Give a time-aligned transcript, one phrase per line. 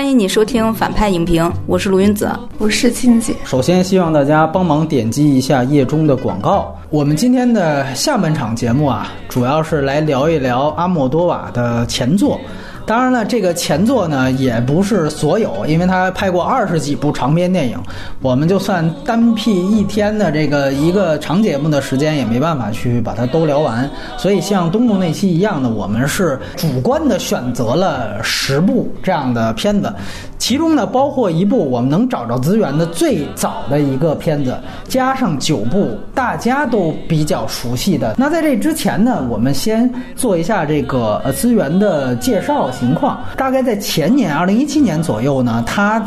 [0.00, 3.36] 欢迎你收听反派影评，我是卢云子，我是静姐。
[3.44, 6.74] 首先，希望大家帮忙点击一下页中的广告。
[6.88, 12.40] 我们今天的下半场节目啊，主要是来聊一聊阿莫多瓦的前作。
[12.90, 17.78] 当然了，这个前作呢也不是所有，因为他拍过二十几部长篇电影，
[18.20, 23.88] 我们就算单辟一天的这个一个长节目的时间，也没办法去把它都聊完。
[24.16, 29.94] 所以像东部那期一样的，我们是主观的选择了十部这样的片子，
[30.36, 38.16] 其中呢包括一部我们能找着资源的最早的一个片子，加上九部大家都比较熟悉的。
[38.18, 42.68] 那在这之前呢，我们先做一下这个呃资源的介绍。
[42.80, 46.02] 情况大概在前年，二零一七年左右呢，他。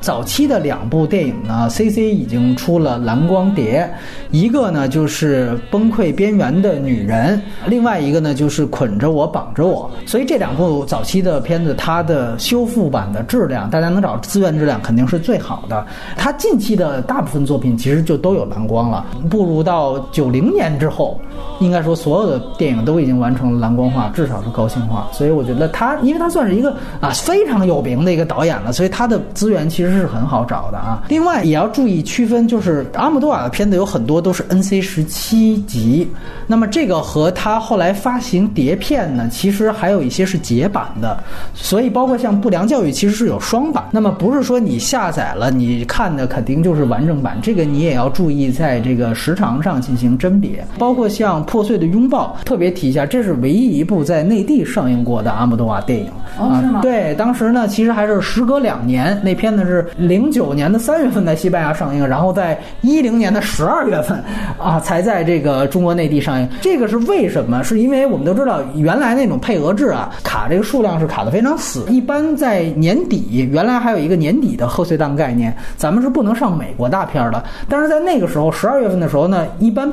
[0.00, 3.90] 早期的两部电影呢，CC 已经出了蓝光碟，
[4.30, 9.90] 一个呢就是《崩溃边缘的女人》，另外一个呢就是《捆着我绑着我》。
[10.08, 15.84] 所以这两部早期的片子，它的修复版的质量，大家能找资源质量肯定是最好的。
[16.16, 19.04] 它近期的大部分作品其实就都有蓝光了。
[19.28, 21.20] 步入到九零年之后，
[21.58, 25.08] 应该说所有的电影都已经完成了蓝光化，至少是高清化。
[25.12, 29.87] 所以我觉得他，因为他算是一个啊非常有名的一个导演了，所以他的资源其实。
[29.88, 31.02] 是很好找的啊。
[31.08, 36.08] 另外也要注意区分，就是阿姆多瓦的片子有很多都是 NC 十七级，
[36.46, 41.22] 那么这个和他后来发行碟片呢，其实还有一些是解版的。
[41.54, 50.64] 所以包括像《不良教育》其实是有双版，那么不是说你下载了你看的肯定就是完整版，这个你也要注意在这个时长上进行甄别。
[50.78, 56.80] 包括像《破碎的拥抱》，特别提一下，这是唯一一部在内地上映过的阿姆多瓦电影啊。
[56.82, 59.77] 对，当时呢其实还是时隔两年，那片子是。
[59.96, 64.22] 零九年的三月份在西班牙上映，然后在一零年的十二月份，
[64.58, 66.48] 啊，才在这个中国内地上映。
[66.60, 67.62] 这个是为什么？
[67.62, 71.84] 是因为我们都知道，原来那种配额制啊，卡这个数量是卡的非常死。
[71.88, 77.42] 一般在年底，原来还有一个年底的贺岁档概念，咱们是不能上美国大片的。
[77.68, 79.92] 但是在那个时候，十二月份的时候呢，一般。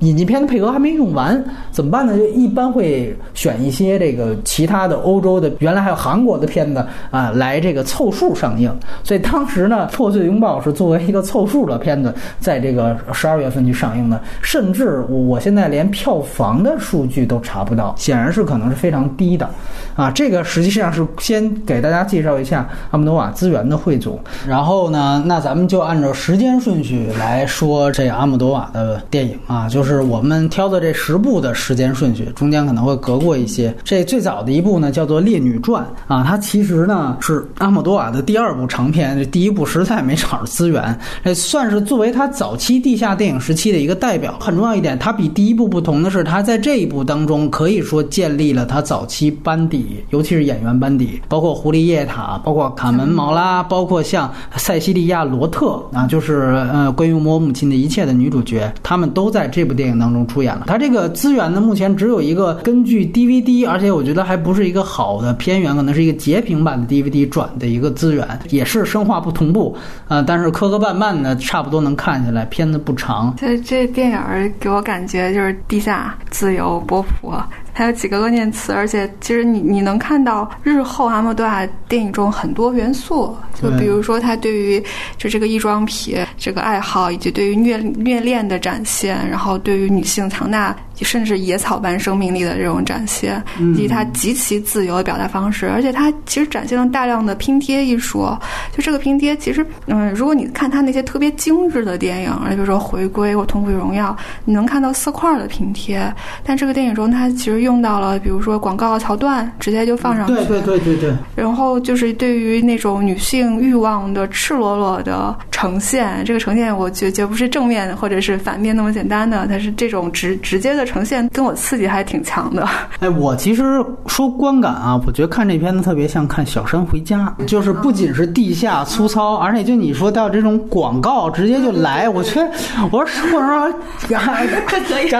[0.00, 2.16] 引进片的配额还没用完，怎么办呢？
[2.16, 8.70] 就一般会选一些这个其他的欧洲的，原来还有韩国的片子啊，来这个凑数上映。
[9.02, 14.20] 所以当时呢，《破碎拥抱》是作为一个凑数的片子，在这个十二月份去上映的。
[14.42, 19.48] 甚至我现在连票房的数据都查不到，显然是可能是非常低的。
[19.94, 29.85] 啊，这个实际上是先给大家介绍一下阿姆多瓦资源的汇总，然后呢，那咱们就按照时间顺序来说这阿姆多瓦的电影啊，就是。
[29.86, 33.74] 是我们挑的这十部的时间顺序，中间可能会隔过一些。
[33.84, 39.16] 这最早的一部呢，叫做《烈女传》啊，它其实呢是阿莫多瓦的第二部长片。
[39.16, 44.36] 这第一部实在没找着资源，这算是作为他早期地下电影时期的一个代表。
[44.40, 59.75] 很重要一点，它比第一部不同的是，它在这一部当中可以说建立了他早期班底，尤其是演员班底，包括狐狸叶塔，包括卡门毛拉，包括像塞西利亚罗特啊，就是呃关于我母亲的一切的女主角，他们都在这部。
[59.76, 69.76] 电影当中出演了，他这个资源呢，目前只有一个根据 DVD，而且我觉得还不是一个好的片源，可能是一个截屏版的 DVD 转的一个资源，也是声画不同步，
[70.08, 73.34] 啊，但是磕磕绊绊的，差不多能看下来，片子不长。
[73.36, 77.32] 这这电影给我感觉就是地下自由波普。
[77.78, 84.82] 还有几个关键词，而且其实你你能看到日后阿莫多瓦电影中很多元素，就比如说他对于
[85.18, 90.74] 就这个异装癖这个爱好，以及对于虐虐恋的展现，然后对于女性强大。
[91.04, 98.26] 甚至野草般生命力的这种展现，以及它极其自由的表达方式，而且它其实展现了大量的拼贴艺术。
[98.74, 106.10] 就这个拼贴，其实，嗯，如果你看它那些特别精致的电影，比如说《回归》或《痛苦与荣耀》，你能看到色块的拼贴。
[106.42, 110.34] 但这个电影中，它其实用到了，比如说广告桥段，直接就放上去。
[110.34, 111.14] 对对对对对。
[111.34, 120.85] 然后就是对于那种女性欲望的赤裸裸的呈现，这个呈现，我觉绝不是正面或者是反面那么简单的，它是这种直直接的。
[120.86, 122.66] 呈现跟我刺激还挺强的。
[123.00, 132.48] 哎，我其实说观感啊，我觉得看这片子特别像看《小山回家》，就是不仅是地下粗糙，而且就你说到这种广告直接就来，我觉得
[132.92, 133.74] 我说或者说
[134.06, 134.18] 贾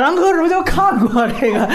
[0.00, 1.68] 樟柯是不是就看过这个？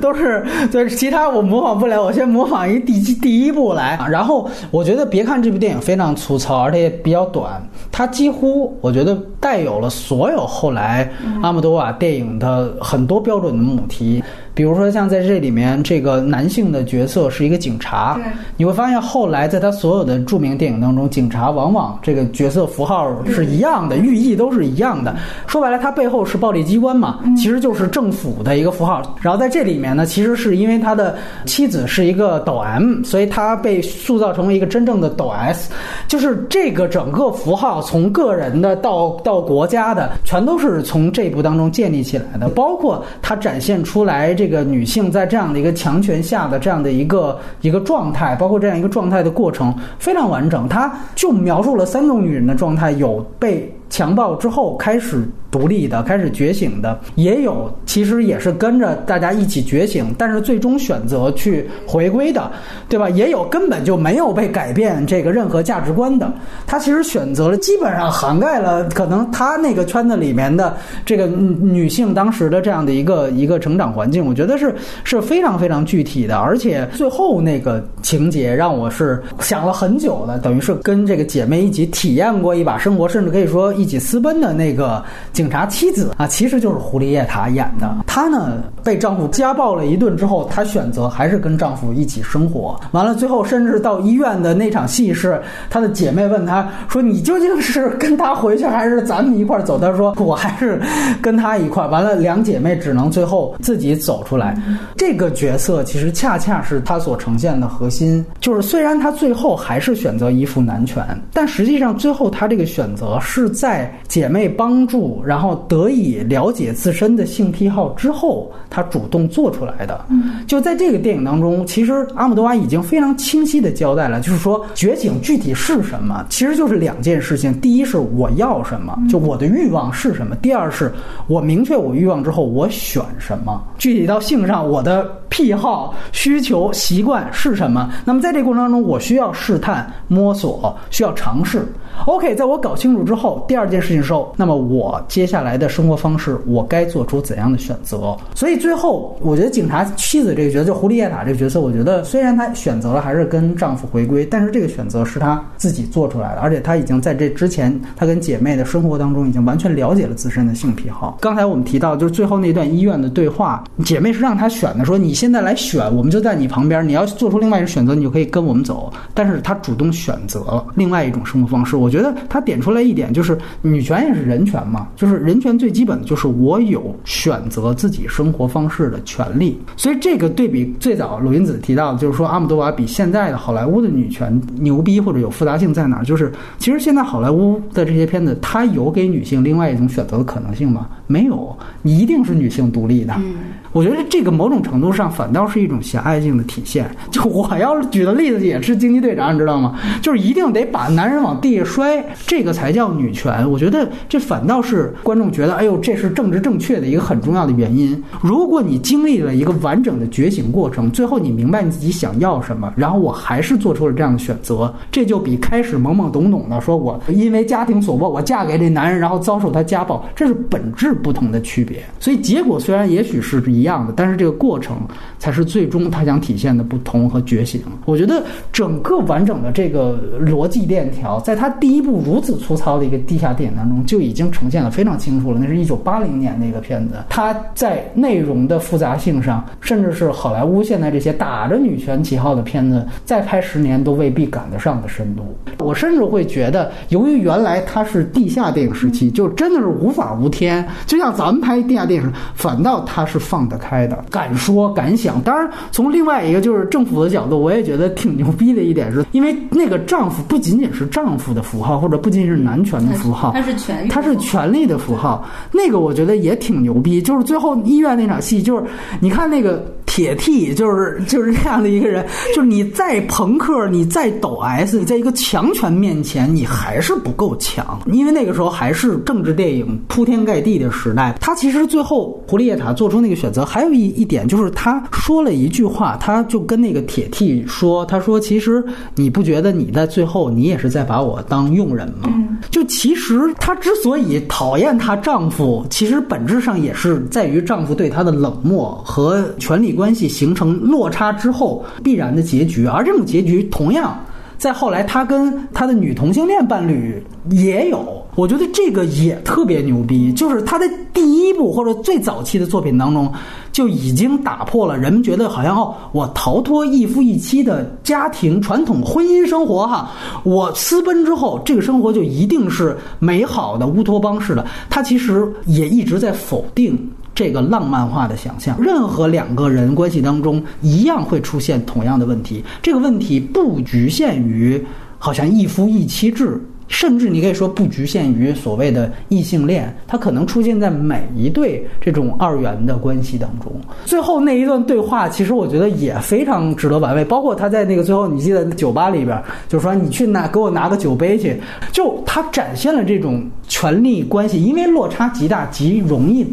[0.00, 3.98] 都是就是其他我模仿不了，我先模仿一第第一部来。
[4.10, 11.10] 然后我觉得别看这部电影非常粗糙，而且也比较短，它几乎我觉得带有了所有后来
[11.42, 13.05] 阿莫多瓦电影的很。
[13.06, 14.22] 多标准的母题，
[14.56, 18.18] 比如说像在这里面，这个男性的角色是一个警察，
[18.56, 25.14] 你会发现后来在他所有的著名电影当中，警察往往这个角色符号是一样的，寓意都是一样的。
[25.46, 29.14] 说白了，他背后是暴力机关嘛，其实就是政府的一个符号。
[29.20, 31.14] 然后在这里面呢，其实是因为他的
[31.44, 35.70] 妻子是一个抖 M，所以他被塑造成为一个真正的抖 S，
[36.08, 53.68] 就是这个整个符号从个人的到到国家的，全都是从这部当中建立起来的，包括它展现出来这这个女性在这样的一个强权下的这样的一个一个状态，包括这样一个状态的过程非常完整，它就描述了三种女人的状态，有被。
[53.96, 62.52] 强暴之后开始独立的、开始觉醒的，也有其实也是跟着大家一起觉醒，但是最终选择去回归的，
[62.90, 63.08] 对吧？
[63.08, 66.30] 也有根本就没有被改变这个任何价值观的，
[66.66, 70.76] 他其实选择了基本上涵盖了可能他那个圈子里面的
[71.06, 83.72] 这个女性当时的这样的一个一个成长环境，我觉得是是非常非常具体的，而且最后那个情节让我是想了很久的，等于是跟这个姐妹一起体验过一把生活，甚至可以说。
[83.85, 85.00] 一一起私奔的那个
[85.32, 87.98] 警察妻子啊，其实就是胡丽叶塔演的。
[88.04, 92.76] 她呢被丈夫家暴了一顿之后，她选择还是跟丈夫一起生活。
[92.90, 95.40] 完了，最后甚至到医院的那场戏是
[95.70, 100.82] 她的姐妹问她说：“你究竟是跟他回去，还是咱们一块走？”她说：“我还是
[101.22, 104.60] 跟他一块。”完了，两姐妹只能最后自己走出来。
[104.96, 113.65] 这个角色其实恰恰是她所呈现的核心，就是虽然她最后还是选择依附男权，但实际上最后她这个选择是在。
[113.66, 120.04] 在姐妹帮助，然后得以了解自身的性癖好之后，她主动做出来的。
[120.08, 130.92] 嗯，就在这个电影当中，其实阿姆多瓦已经非常清晰的交代了，就是说觉醒具体是什么，其实就是两件事情：第一是我要什么，就我的欲望是什么；第二是
[131.26, 133.60] 我明确我欲望之后，我选什么。
[133.78, 137.90] 具体到性上，我的癖好、需求、习惯是什么？
[138.04, 141.66] 那么在这个过程当中，我需要试探、摸索，需要尝试。
[142.04, 148.14] OK，在我搞清楚之后，第第二件事情是，那么我接下来的生活方式，我该做出怎样的选择？
[148.34, 161.16] 所以最后，我觉得警察妻子这个角色，就胡丽叶塔这个角色，我觉得虽然她选择了还是跟丈夫回归，但是这个选择是她自己做出来的，而且她已经在这之前，她跟姐妹的生活当中已经完全了解了自身的性癖好。
[161.22, 168.92] 刚才我们提到，就是最后那段医院的对话，姐妹是让她选的，说你现在来选，我们就在你旁边，你要做出另外一种选择，你就可以跟我们走。
[169.14, 171.74] 但是她主动选择了另外一种生活方式。
[171.74, 179.58] 我觉得她点出来一点，就是女权也是人权嘛，就是人权最基本的就是我有选择自己生活方式的权利。
[179.76, 186.04] 所以这个对比最早鲁因子提到的，就是说阿姆多瓦比现在的好莱坞的女权牛逼或者有复杂性在哪儿？
[186.04, 190.88] 就是其实现在好莱坞的这些片子，它有给女性另外一种选择的可能性吗？
[191.06, 193.14] 没有，你一定是女性独立的。
[193.76, 196.90] 我觉得这个某种程度上反倒是一种狭隘性的体现。
[197.10, 199.78] 就我要是举的例子也是惊奇队长，你知道吗？
[200.00, 203.46] 就是一定得把男人往地下摔，这个才叫女权。
[203.50, 208.02] 我觉得这反倒是观众觉得，哎呦，这是政治正确的一个很重要的原因。
[208.22, 221.82] 如果你经历了一个完整的觉醒过程，最后你明白你自己想要什么，然后我还是做出了这样的选择，这就比开始懵懵懂懂的说我因为家庭所迫，我嫁给这男人，然后遭受他家暴，这是本质不同的区别。
[222.00, 224.76] 所以结果虽然也许是一样的，但是这个过程
[225.18, 227.60] 才是最终他想体现的不同和觉醒。
[227.84, 235.38] 我觉得整个完整的这个逻辑链条，在他第一部如此粗糙的一个地下电影当中就已经呈现的非常清楚了。
[235.38, 245.36] 那是一九八零年的一个片子，它在内容的复杂性上，甚至是好莱坞现在这些打着女权旗号的片子，再拍十年都未必赶得上的深度。
[245.58, 250.66] 我甚至会觉得，由于原来它是地下电影时期，就真的是无法无天。
[250.86, 255.20] 就像咱们拍地下电影，反倒它是放得开的，敢说敢想。
[255.22, 265.24] 当然，从另外一个就是政府的角度，我也觉得挺牛逼的一点是，因为那个丈夫不仅仅是丈夫的符号，或者不仅仅是男权的符号，他是权，他是权力的符号。
[265.52, 267.02] 那个我觉得也挺牛逼。
[267.02, 268.64] 就是最后医院那场戏，就是
[269.00, 269.64] 你看那个。
[269.96, 277.80] 铁 T 就是就是这样的一个人，就是你再朋克，你再抖 S，你在一个强权面前，你还是不够强。
[277.86, 281.16] 因为那个时候还是政治电影铺天盖地的时代。
[281.18, 288.62] 他其实最后胡丽叶塔做出那个选择，还有一一点就是他说了一句话，他就跟那个铁 T 说：“他说其实
[288.96, 292.12] 你不觉得你在最后你也是在把我当佣人吗？
[292.50, 303.96] 就其实她之所以讨厌她丈夫，其实本质上也是在于丈夫对她的冷漠和权力关。”关系形成落差之后必然的结局，而这种结局同样
[304.36, 307.00] 再后来他跟他的女同性恋伴侣
[307.30, 313.08] 也有，我觉得这个也特别牛逼，就是他在第一部或者最早期的作品当中
[313.52, 319.92] 就已经打破了人们觉得好像哦，我逃脱一夫一妻的家庭传统婚姻生活哈，
[320.24, 326.76] 我私奔之后这个生活就一定是美好的乌托邦式的，他其实也一直在否定。
[327.16, 332.44] 这个浪漫化的想象，任何两个人关系当中一样会出现同样的问题。
[332.62, 334.62] 这个问题不局限于
[334.98, 343.50] 好像一夫一妻制，甚至你可以说不局限于所谓的异性恋，它可能出现在每一对这种二元的关系当中。
[343.86, 347.02] 最后那一段对话，其实我觉得也非常值得玩味。
[347.02, 349.18] 包括他在那个最后，你记得酒吧里边，
[349.48, 351.40] 就是说你去拿给我拿个酒杯去，
[351.72, 356.26] 就他展现了这种权力关系，因为落差极大，极容易。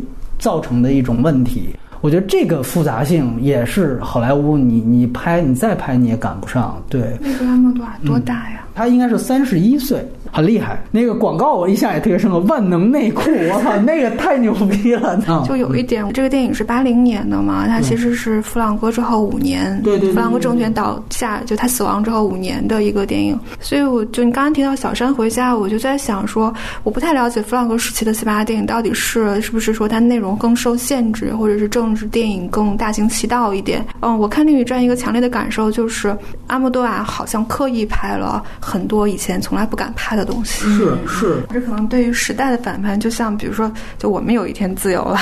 [0.43, 1.69] 造成的一种问题，
[2.01, 6.83] 我觉得这个复杂性也是好莱坞，你你拍你再拍你也赶不上。
[6.89, 8.67] 对，那个阿莫多尔多大呀？
[8.75, 10.05] 他应该是三十一岁。
[10.33, 15.15] 很厉害，那个广告我印象也特别深刻，万能内裤，我操，那个太牛逼了！
[15.47, 23.39] 就有一点，这个电影是八零年的嘛，它其实是弗朗哥之后五年，对对，弗朗哥政权倒下，就他死亡之后五年的一个电影。
[23.59, 33.85] 所以我就你刚刚提到《小山回家》，我就在想说，我不太了解弗朗哥时期的西班牙电影到底是是不是说它内容更受限制，或者是政治电影更大行其道一点。
[34.01, 40.22] 嗯，我看《地狱战》一个强烈的感受就是，阿莫多瓦好像刻意拍了很多以前从来不敢拍的。
[40.25, 45.17] 东西是是，这可能对于时代的反叛，就像比如说，就我们有一天自由了。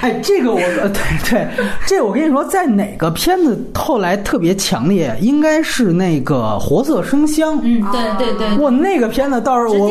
[0.00, 1.48] 哎，这个我呃，对对，
[1.86, 7.56] 这我跟你说，在哪个片子后来特别强烈，应该是那个《活色生香》。
[7.62, 9.88] 嗯，对对对，我那个片子倒是我，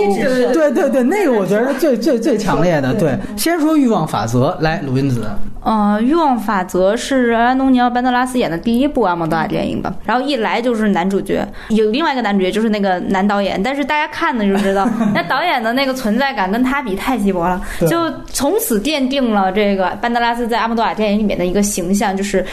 [0.53, 2.93] 对对对，那个我觉得是最最最强烈的。
[2.93, 5.25] 对，先说《欲望法则》，来，鲁云子。
[5.65, 9.93] 嗯，《欲望法则》是安东尼奥·班德拉斯演的第一部阿莫多瓦电影吧？
[10.05, 14.43] 然后一来就是男主角，有另外一个男主角就是那个男导演，但是大家看的。
[14.45, 22.45] 就知道， 那导演的那个存在感跟他比太稀薄了，就 从此奠定了这个班德拉斯在阿莫多瓦电影里面的一个形象，就是。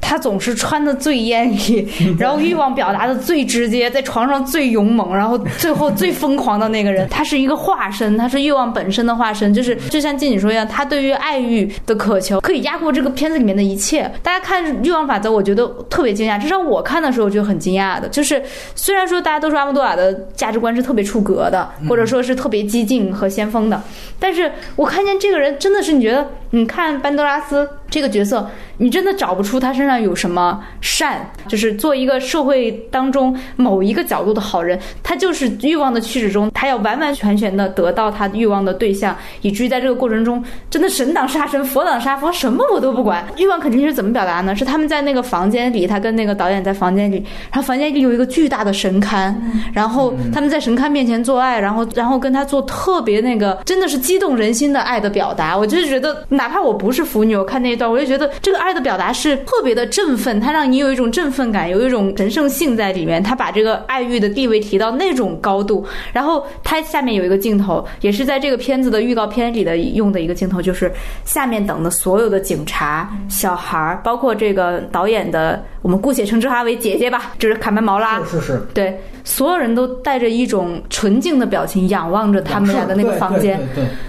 [0.00, 14.10] 他总是穿的最艳丽， 然后欲望表达的最直接，在床上最勇猛，然后最后最疯狂的那个人， 他是一个化身，他是欲望本身的化身，就是就像静姐说一样，他对于爱欲的渴求可以压过这个片子里面的一切。
[14.22, 18.42] 大家看《欲望法则》，我觉得特别惊讶，至少我看的时候就很惊讶的，就是
[18.74, 23.82] 虽然说大家都说阿莫多瓦的价值观是特别出格的，或者说是特别激进和先锋的，
[24.18, 28.48] 但是我看见这个人真的是你觉得，你看班德拉斯这个角色。
[28.76, 43.24] 你真的找不出他身上有什么善，就是做一个社会当中某一个角度的好人，他就是欲望的驱使中，他要完完全全的得到他欲望的对象，以至于在这个过程中，真的神挡杀神，佛挡杀佛，什么我都不管。
[43.38, 44.56] 欲望肯定是怎么表达呢？
[44.56, 47.16] 是他们在那个房间里，他跟那个导演在房间里，
[47.52, 49.32] 然后房间里有一个巨大的神龛，
[49.72, 55.56] 然后他们在神龛面前做爱，然后然后跟他做特别那个真的是激动人心的爱的表达。
[55.56, 58.63] 我就是觉得，哪怕我不是腐女，我看那一段，我就觉得这个。
[58.64, 63.22] 爱的表达是特别的振奋，它让你有一种振奋感，有一种神圣性在里面。
[63.22, 70.90] 他把这个爱欲的地位提到那种高度，然后他下面有一个镜头，也是在这个片子的预告片里的用的一个镜头，就是
[71.24, 78.98] 下面等的所有的警察、小孩儿，包括这个导演的，我们姑且称之她为姐姐吧，就是卡门毛拉，是是是，对。
[79.24, 83.58] 所有人都带着一种纯净的表情，仰望着他们俩的那个房间。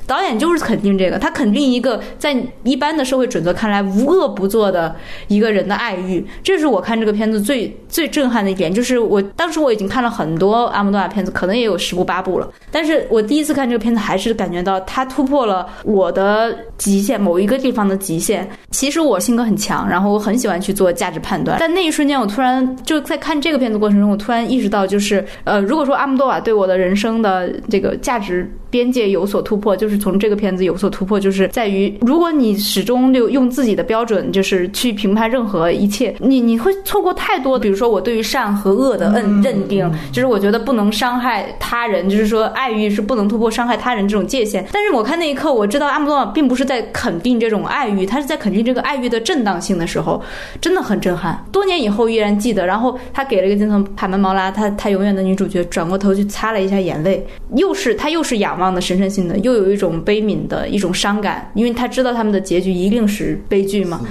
[0.05, 4.95] 导演就是肯定这个，他肯定一个在一般的社会准则看来无恶不作的
[5.27, 6.23] 一个人的爱欲。
[6.43, 8.71] 这是我看这个片子最最震撼的一点。
[8.71, 18.47] 就是我当时我已经看了很多阿莫多瓦片子，可能也有十部八部了，但是我第一次看这个片子，还是感觉到他突破了我的极限，某一个地方的极限。
[18.71, 28.49] 其实我性格很强，然后我很喜欢去做价值判断，但那一瞬间，我突然就在看这个片子过程中，我突然意识到，就是是呃，如果说阿姆多瓦对我的人生的这个价值。
[28.75, 37.57] 边界有所突破，就是从这个片子有所突破，就是在于，如果你始终就用自己的标准，就是去评判任何一切，你你会错过太多。
[37.57, 44.67] 比如说，我对于善和恶的认认定，就是我觉得不能伤害他人，就是说爱欲是不能突破伤害他人这种界限。
[44.73, 50.21] 但是我看那一刻，我知道阿姆多瓦并不是在肯定这种爱欲，他是在肯定这个爱欲的正当性的时候，
[50.59, 51.41] 真的很震撼。
[51.53, 52.65] 多年以后依然记得。
[52.65, 58.64] 然后他给了一个镜头，卡门毛拉，他他永远的女主角转过头去擦了一下眼泪，又是他又是仰望。
[58.73, 64.01] 的神圣性的，又有一种悲悯的一种伤感，因为他知道他们的结局一定是悲剧嘛。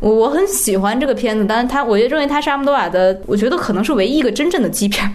[0.00, 5.10] 我我很喜欢这个片子，但是他，我就认为他是阿姆多瓦的，我觉得可能是唯一一个真正的基片，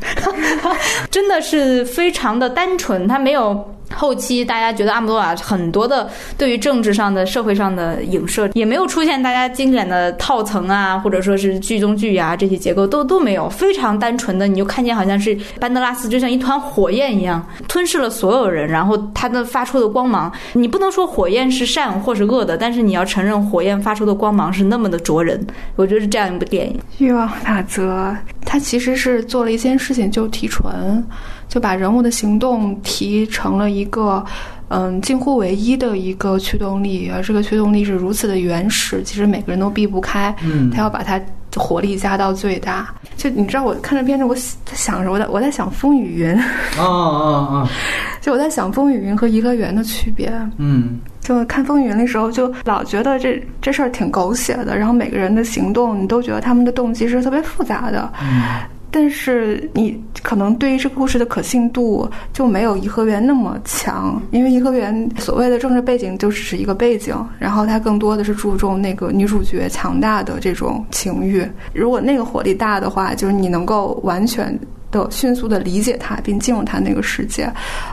[1.11, 3.75] 真的是非常的单纯，他没有。
[3.95, 26.79] 后期大家觉得阿姆多瓦很多的对于政治上的、社会上的影射，也没有出现大家经典的套层啊，或者说是剧中剧啊这些结构都都没有，非常单纯的，你就看见好像是班德拉斯就像一团火焰一样吞噬了所有人，然后它的发出的光芒，你不能说火焰是善或是恶的，但是你要承认火焰发出的光芒是那么的灼人，我觉得是这样一部电影。
[26.99, 28.15] 欲望法则，
[28.45, 31.03] 它其实是做了一件事情，就提纯，
[31.49, 34.23] 就把人物的行动提成了一个，
[34.69, 40.33] 嗯，近乎唯一的一个驱动力，而这个驱动力是如此的原始，其实每个人都避不开。
[40.43, 41.19] 嗯他要把它
[41.55, 42.93] 火力加到最大。
[43.17, 44.41] 就你知道，我看这片子，我在
[44.75, 46.37] 想什么，我在我在想风雨云，
[46.77, 47.69] 啊啊啊！
[48.21, 50.31] 就我在想风雨云和颐和园的区别。
[50.57, 58.11] 嗯就看风雨云的时候，就老觉得这这事儿挺狗血的，然后每个人的行动，你都觉得他们的动机是特别复杂的。
[58.21, 58.41] 嗯
[58.91, 71.47] 但是你可能对于这个故事的可信度就没有颐和园那么强，因为颐和园所谓的政治背景就只是一个背景，然后它更多的是注重那个女主角强大的这种情欲。
[71.73, 74.57] 如果那个火力大的话，就是你能够完全。
[74.91, 77.47] 的迅速的理解它，并进入它那个世界，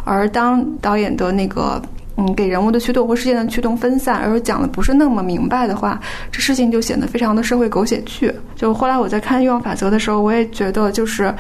[0.06, 1.78] 而当导演的那个
[2.16, 8.32] 嗯给人物的驱动或事件的驱动分散，而又讲的不是那么明白的话，这事情就显得非常的社会狗血剧。
[8.54, 11.34] 就后来我在看《欲望法则》的时候，我也觉得就是。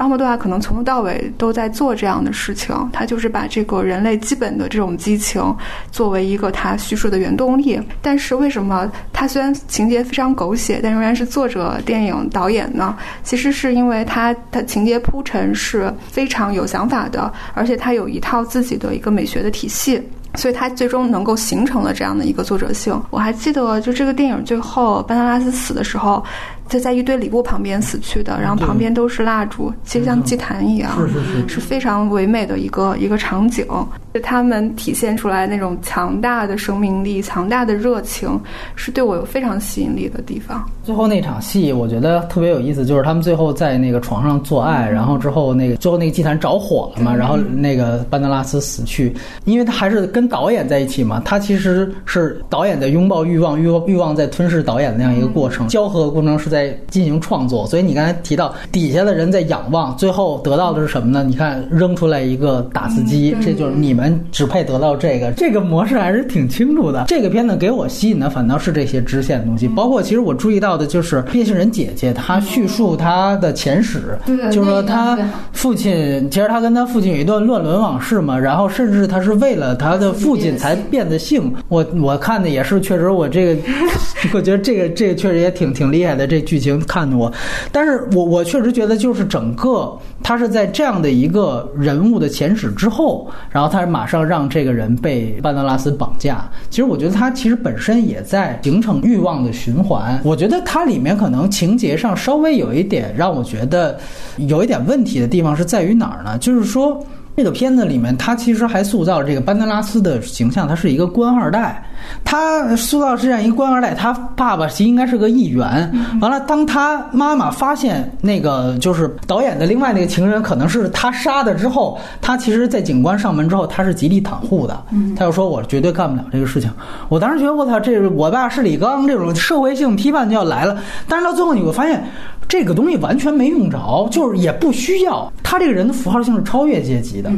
[0.00, 5.54] 阿莫多瓦可能从头到尾都在做这样的事情，他就是把这个人类基本的这种激情
[5.92, 7.78] 作为一个他叙述的原动力。
[8.00, 12.96] 但是为什么他虽然情节非常狗血，但仍然是作者、电影导演呢？
[13.22, 20.00] 其实是因为他的情节铺陈是非常有想法的，而且他有一套自己的一个美学的体系。
[20.34, 23.00] 所以他最终能够形成了这样的一个作者性。
[23.10, 26.22] 我还记得，就这个电影最后班达拉斯死的时候，
[26.70, 31.48] 他在一堆礼物旁边死去的，然后旁边都是蜡烛，其实像祭坛一样，是是是。
[31.48, 33.66] 是非常唯美的一个一个场景。
[34.12, 38.40] 就他们体现出来那种强大的生命力、强大的热情，
[38.74, 40.68] 是对我有非常吸引力的地方。
[40.82, 61.22] 最后那场戏我觉得特别有意思，就是他们最后在那个床上做爱，然后之后那个最后那个祭坛着火了嘛，然后那个班德拉斯死去，因为他还是跟导演在一起嘛，他其实是导演在拥抱欲望，欲望欲望在吞噬导演的那样一个过程，交合的过程是在进行创作，所以你刚才提到底下的人在仰望，最后得到的是什么呢？
[61.22, 67.04] 你看扔出来一个打字机，这就是你们只配得到这个，这个模式还是挺清楚的。
[67.08, 74.18] 这个片子给我吸引的反倒是这些支线的东西，包括其实我注意到的就是变性人姐姐，她叙述她的前史，
[74.50, 75.18] 就是说她
[75.52, 81.52] 父亲，其实她跟她父亲有一段乱伦往事嘛，然后甚至她是为了她的父亲才变的性。
[81.68, 83.62] 我我看的也是，确实我这个，
[84.34, 87.32] 我觉得这个这个确实也挺挺厉害的，这剧情看的我，
[87.70, 96.50] 但是我我确实觉得就是整个他是在这样的一个人物的前史之后，然后他马上让这个人被班德拉斯绑架。
[96.68, 100.20] 其实我觉得他其实本身也在形成欲望的循环。
[100.24, 103.96] 我觉得它里面可能情节上稍微有一点让我觉得
[104.38, 106.36] 有一点问题的地方是在于哪儿呢？
[106.38, 107.00] 就是说。
[107.36, 111.82] 这个片子里面，他其实还塑造了这个班德拉斯的形象，他是一个官二代。
[112.24, 115.90] 他塑造是这样一个官二代，他爸爸其实应该是个议员。
[116.20, 124.82] 完了，当他妈妈发现那个就是导演的另外那个情人可能是他杀的之后，他其实，在警官上门之后，他是极力袒护的。
[125.16, 126.70] 他就说：“我绝对干不了这个事情。”
[127.08, 130.78] 我当时觉得，我操，这是我爸是李刚这种社会性批判就要来了。
[131.06, 132.02] 但是到最后你会发现。
[132.50, 135.32] 这个东西完全没用着，就是也不需要。
[135.42, 137.30] 他这个人的符号性是超越阶级的，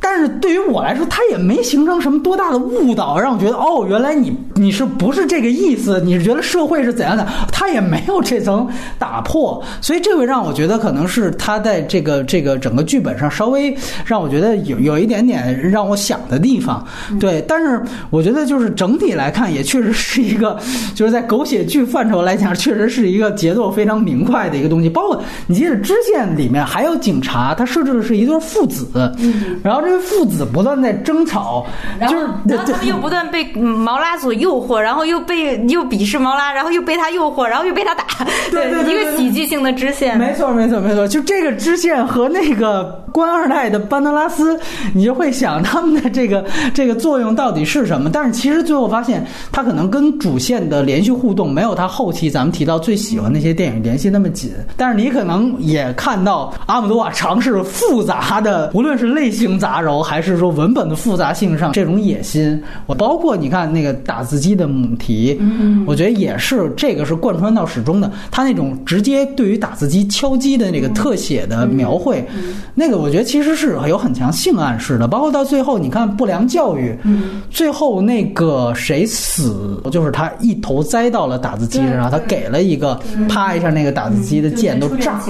[0.00, 6.00] 但是对于我来说，他也没形成什么多大的误导，让我觉得哦，原来你你是不是这个意思？
[6.04, 7.26] 你是觉得社会是怎样的？
[7.50, 13.74] 他也没有这层打破，所以这会让我觉得可能是他在这个这个整个剧本上稍微
[14.04, 16.84] 让我觉得有有一点点让我想的地方。
[17.18, 20.58] 对，但是我觉得就是整体来看，也确实是一个
[20.94, 24.53] 就是在狗血剧范畴来讲，确实是一个节奏非常明快的。
[24.56, 31.66] 一个东西，包括你记得支线里面还有警察，他设置的是一对父子，嗯，然后这个父子不断在争吵，
[32.02, 38.04] 就是然后他们又不断被 毛拉所诱惑，然后又被又鄙视毛拉，然后又被他诱惑，然后又被他打，
[38.50, 44.58] 对对一个喜剧性的支线，没错没错没错，就这个支线和那个官二代的班德拉斯，
[44.94, 48.10] 你就会想他们的这个这个作用到底是什么？
[48.12, 54.43] 但是其实最后发现，他可能跟主线的连续互动没有他后期咱们提到最喜欢那些电影联系那么紧。
[54.76, 62.62] 但是你可能也看到阿姆多瓦尝试复杂的，无论是类型杂糅，还是说文本的复杂性上这种野心。
[62.86, 68.10] 我包括你看那个打字机的母题，嗯，我觉得也是这个是贯穿到始终的。
[68.30, 72.26] 他那种直接对于打字机敲击的那个特写的描绘，
[72.74, 75.06] 那个我觉得其实是有很强性暗示的。
[75.06, 85.20] 包括到最后，你看不良教育，嗯，最后那个谁死，就是他一头栽到了打字机上，他给了一个啪一下，那个打字机的剑都炸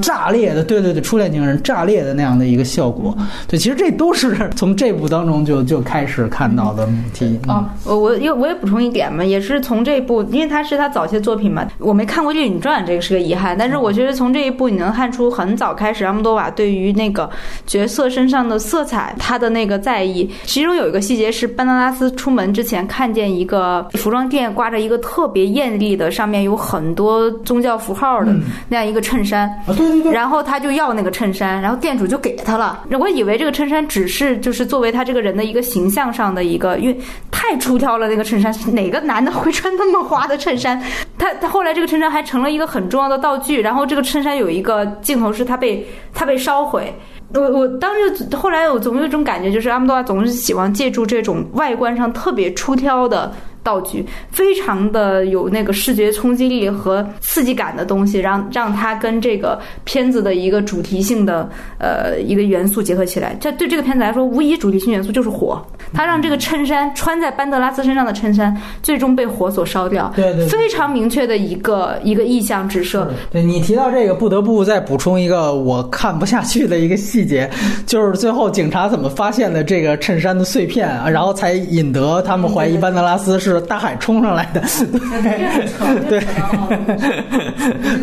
[0.00, 3.16] 炸裂的，对对对，初恋情人炸裂的那样的一个效果。
[3.46, 7.38] 对，其实这都是 从这部当中就就开始看到的母题。
[7.46, 13.56] 啊，我我因为我也补充一点嘛，也是从这一部，因为它是他早期作品嘛，我没看过《猎女传》，这个是个遗憾。
[13.58, 17.28] 但是我觉得从这一部你能看出很早开始，阿莫多瓦对于那个
[17.66, 20.30] 角色身上的色彩，他的那个在意。
[20.44, 28.32] 其中有一个细节是班德拉斯出门之前看见一个服装店挂着一个特别艳丽的，上面有很多宗教符号的
[28.68, 29.48] 那样一个衬衫。
[29.66, 30.12] 啊，对对对。
[30.12, 32.84] 然后他就要那个衬衫，然后店主就给他了。
[32.98, 36.98] 我以为这个衬衫只是就是作为他这个人的一个形象上的一个，因为
[37.30, 38.08] 太出挑了。
[38.08, 40.80] 那个衬衫，哪个男的会穿那么花的衬衫？
[41.18, 43.60] 他他后来这个衬衫还成了一个很重要的道具。
[43.60, 46.94] 然后这个衬衫有一个镜头是他被他被烧毁。
[47.34, 53.30] 我我当时后来我总有一种感觉，就是阿姆多瓦总是喜欢借助这种外观上特别出挑的。
[53.68, 61.46] 道具非常的有那个视觉冲击力和刺激感的东西，让让它跟这个片子的一个主题性的
[61.78, 63.36] 呃一个元素结合起来。
[63.38, 65.62] 这对这个片子来说，无疑主题性元素就是火。
[65.92, 70.10] 它让这个衬衫穿在班德拉斯身上的衬衫，最终被火所烧掉。
[70.16, 73.10] 对对，非常明确的一个一个意象指射。
[73.30, 77.50] 对你提到这个，不得不再补充一个我看不下去的一个细节，
[77.84, 83.57] 就是最后警察怎么发现的这个衬衫的碎片，然后才引得他们怀疑班德拉斯是。
[83.60, 84.62] 大海冲上来的，
[86.08, 86.20] 对，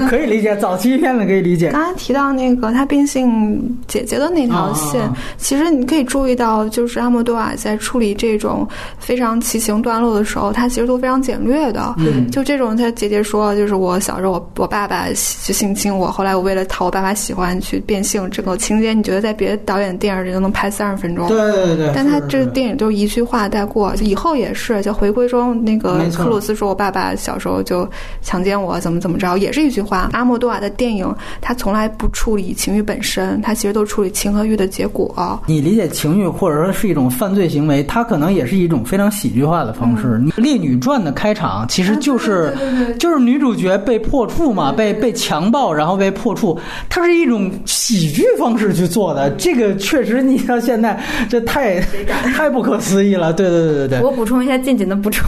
[0.10, 0.56] 可以理解。
[0.58, 1.72] 早期片子可以理解。
[1.72, 5.02] 刚才提到那个他变性姐姐的那条线，
[5.38, 11.94] 其实你可以注意到，就是阿莫多瓦在处理这种非常奇形段落的时候，他其实都非常简略的。
[11.98, 21.28] 嗯，就这种，他姐姐说，就是我小时候，我我爸爸去性侵我，后来我为了讨我爸爸喜欢去变性，这个情节你觉得在别的导演电影里都能拍三十分钟？
[21.28, 21.92] 对对对。
[21.94, 27.88] 但他这个电影就是一句话带过，就以后也是，就回归中那个克鲁斯说：“我爸爸小时候就
[28.22, 35.40] 强奸我，怎么怎么着，也是一句话。”阿莫多瓦的电影，他从来不处理情欲本身，他其实都处理情和欲的结果。
[35.46, 40.20] 你理解情欲，或者说是一种犯罪行为，它可能也是一种非常喜剧化的方式。
[40.42, 42.56] 《烈女传》的开场其实就是
[43.00, 49.30] 就是女主角被破处嘛，被被强暴，然后被破处，它是一种喜剧方式去做的。
[49.32, 53.34] 这个确实，你到现在这太太不可思议了。
[53.34, 54.02] 对对对对对。
[54.02, 55.25] 我补充一下，近景的补充。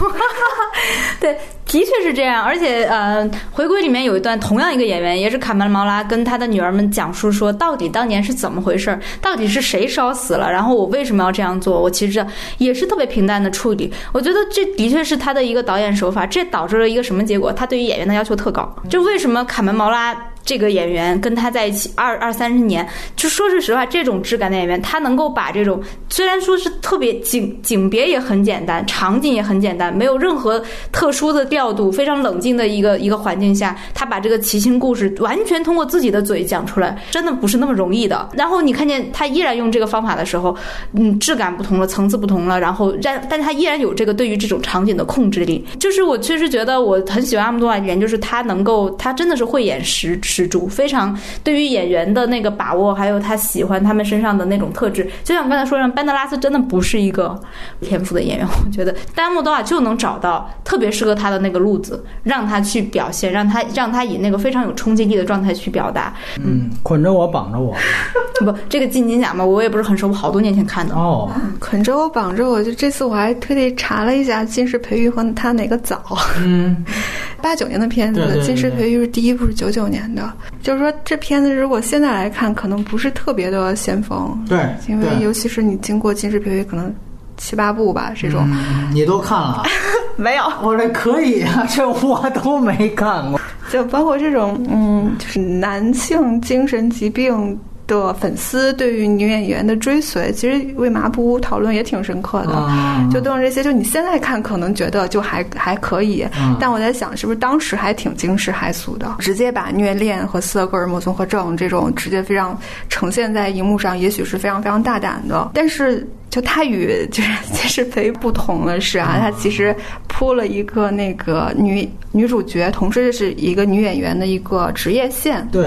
[1.20, 2.42] 对，的确是这样。
[2.42, 11.80] 而且，呃，回归里面有一段，同样一个演员，也是卡门·毛拉，跟他的女儿们讲述说，到底当年是怎么回事儿，到底是谁烧死了，然后我为什么要这样做？
[11.80, 12.26] 我其实
[12.56, 13.92] 也是特别平淡的处理。
[14.12, 17.52] 我觉得这的确是他的一个导演手法，这导致了一个什么结果？
[17.52, 18.74] 他对于演员的要求特高。
[18.88, 20.16] 就为什么卡门·毛拉？
[20.44, 25.78] 这个演员跟他在一起二二三十年，就说句实话，这种质感的演员，他能够把这种
[26.08, 38.28] 虽然说是特别景景别也很简单，场景也很简单，没有任何特殊的调调度，非常冷静的一个一个环境下，他把这个奇情故事完全通过自己的嘴讲出来，真的不是那么容易的。
[38.32, 40.56] 然后你看见他依然用这个方法的时候，
[40.92, 45.66] 嗯，质感不同了，层次不同了，然后但，但他依然有这个对于这种场景的控制力。
[45.80, 57.36] 就是我确实觉得我很喜欢阿姆多瓦演员，就是他能够，他真的是慧眼识识珠非常对于演员的那个把握，还有他喜欢他们身上的那种特质，就像刚才说，让班德拉斯真的不是一个
[57.80, 66.14] 天赋的演员，我觉得丹莫多瓦就能找到特别适合他的那个路子，让他去表现，让他让他以那个非常有冲击力的状态去表达。
[66.42, 67.76] 嗯，捆着我，绑着我，
[68.40, 70.94] 不，这个金金奖嘛，我也不是很熟，我好多年前看的。
[70.94, 76.02] 哦，捆着我，绑着我，就这次我还特地查了一下金石培育和他哪个早。
[76.42, 76.84] 嗯，
[77.42, 80.32] 八九年的片子，金石培育是第一部是九九年的。
[80.62, 84.36] 就是说，这片子如果现在来看，可能不是特别的先锋。
[84.48, 86.92] 对，因为尤其是你经过金石培育，可能
[87.38, 88.46] 七八部吧，这种。
[88.92, 89.62] 你都看了？
[90.16, 90.44] 没有。
[90.62, 93.40] 我这可以啊， 这我都没看过。
[93.70, 97.58] 就包括这种，嗯，就是男性精神疾病。
[97.88, 102.70] 的粉丝对于女演员的追随，其实为麻布讨论也挺深刻的。
[103.10, 106.24] 就都是这些，就你现在看可能觉得就还还可以，
[106.60, 109.16] 但我在想，是不是当时还挺惊世骇俗的？
[109.18, 112.56] 直接把虐恋和斯德哥尔摩综合症这种直接非常
[112.90, 115.50] 呈现在荧幕上，也许是非常非常大胆的。
[115.54, 119.74] 但是，就他与 就是金世培不同的是啊，他其实
[120.06, 125.48] 铺了一个那个女女主角，同时是一个女演员的一个职业线。
[125.50, 125.66] 对。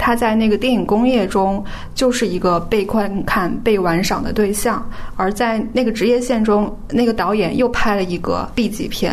[0.00, 1.62] 他在那个电影工业中
[1.94, 4.82] 就是一个被观看、被玩赏的对象，
[5.14, 9.12] 而在那个职业线中，那个导演又拍了一个 B 级片，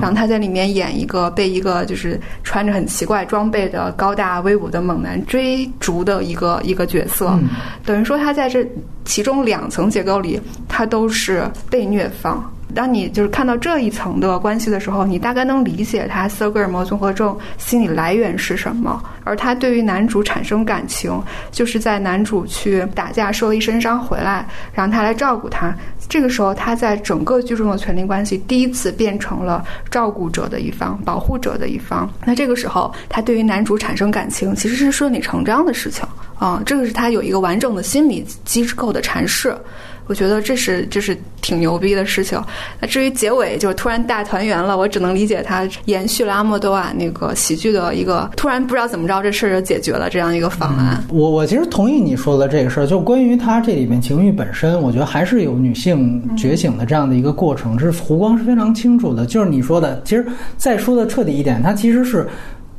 [0.00, 7.48] 然后他在里面演一个被一个就是穿着很奇怪装备的高大威武的猛男追逐的一个一个角色，嗯。
[7.84, 8.64] 等于说他在这
[9.04, 12.48] 其中两层结构里，他都是被虐方。
[12.74, 21.12] 当你就是看到这一层的关系的时候，你大概能理解他斯德哥尔摩综合症心理来源是什么，而他对于男主产生感情，
[21.50, 25.74] 就是在男主去打架受了一身伤回来，让他来照顾他。
[26.08, 32.10] 这个时候，他在整个剧中的权力关系第一次变成了照顾者的一方、保护者的一方。
[32.24, 36.04] 那这个时候，他对于男主产生感情，其实是顺理成章的事情
[36.38, 39.54] 啊、这个是他有一个完整的心理机构的阐释。
[40.10, 42.36] 我觉得这是这是挺牛逼的事情。
[42.80, 51.00] 那至于结尾就是突然大团圆了，我只能理解他延续了阿莫多瓦那个喜剧的一个突然不知道怎么着这事儿就解决了这样一个方案。
[51.10, 59.24] 我我其实同意你说的这个事儿，就关于他这里面情欲本身，我觉得还是有女性觉醒的这样的一个过程，这是湖光是非常清楚的。
[59.24, 62.28] 就是你说的，其实再说的彻底一点，他其实是。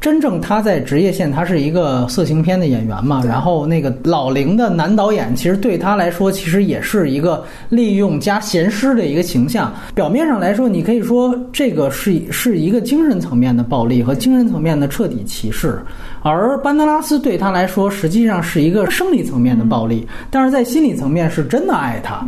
[0.01, 9.71] 真正他在职业线，他是一个色情片的演员嘛，然后那个老龄的男导演，其实对他来说，其实也是一个利用加闲诗的一个形象。
[9.93, 15.79] 表面上来说，你可以说这个是是一个精神层面的暴力和精神层面的彻底歧视，
[16.23, 22.25] 而班德拉斯对他来说，实际上是一个生理层面的暴力，但是在心理层面是真的爱他。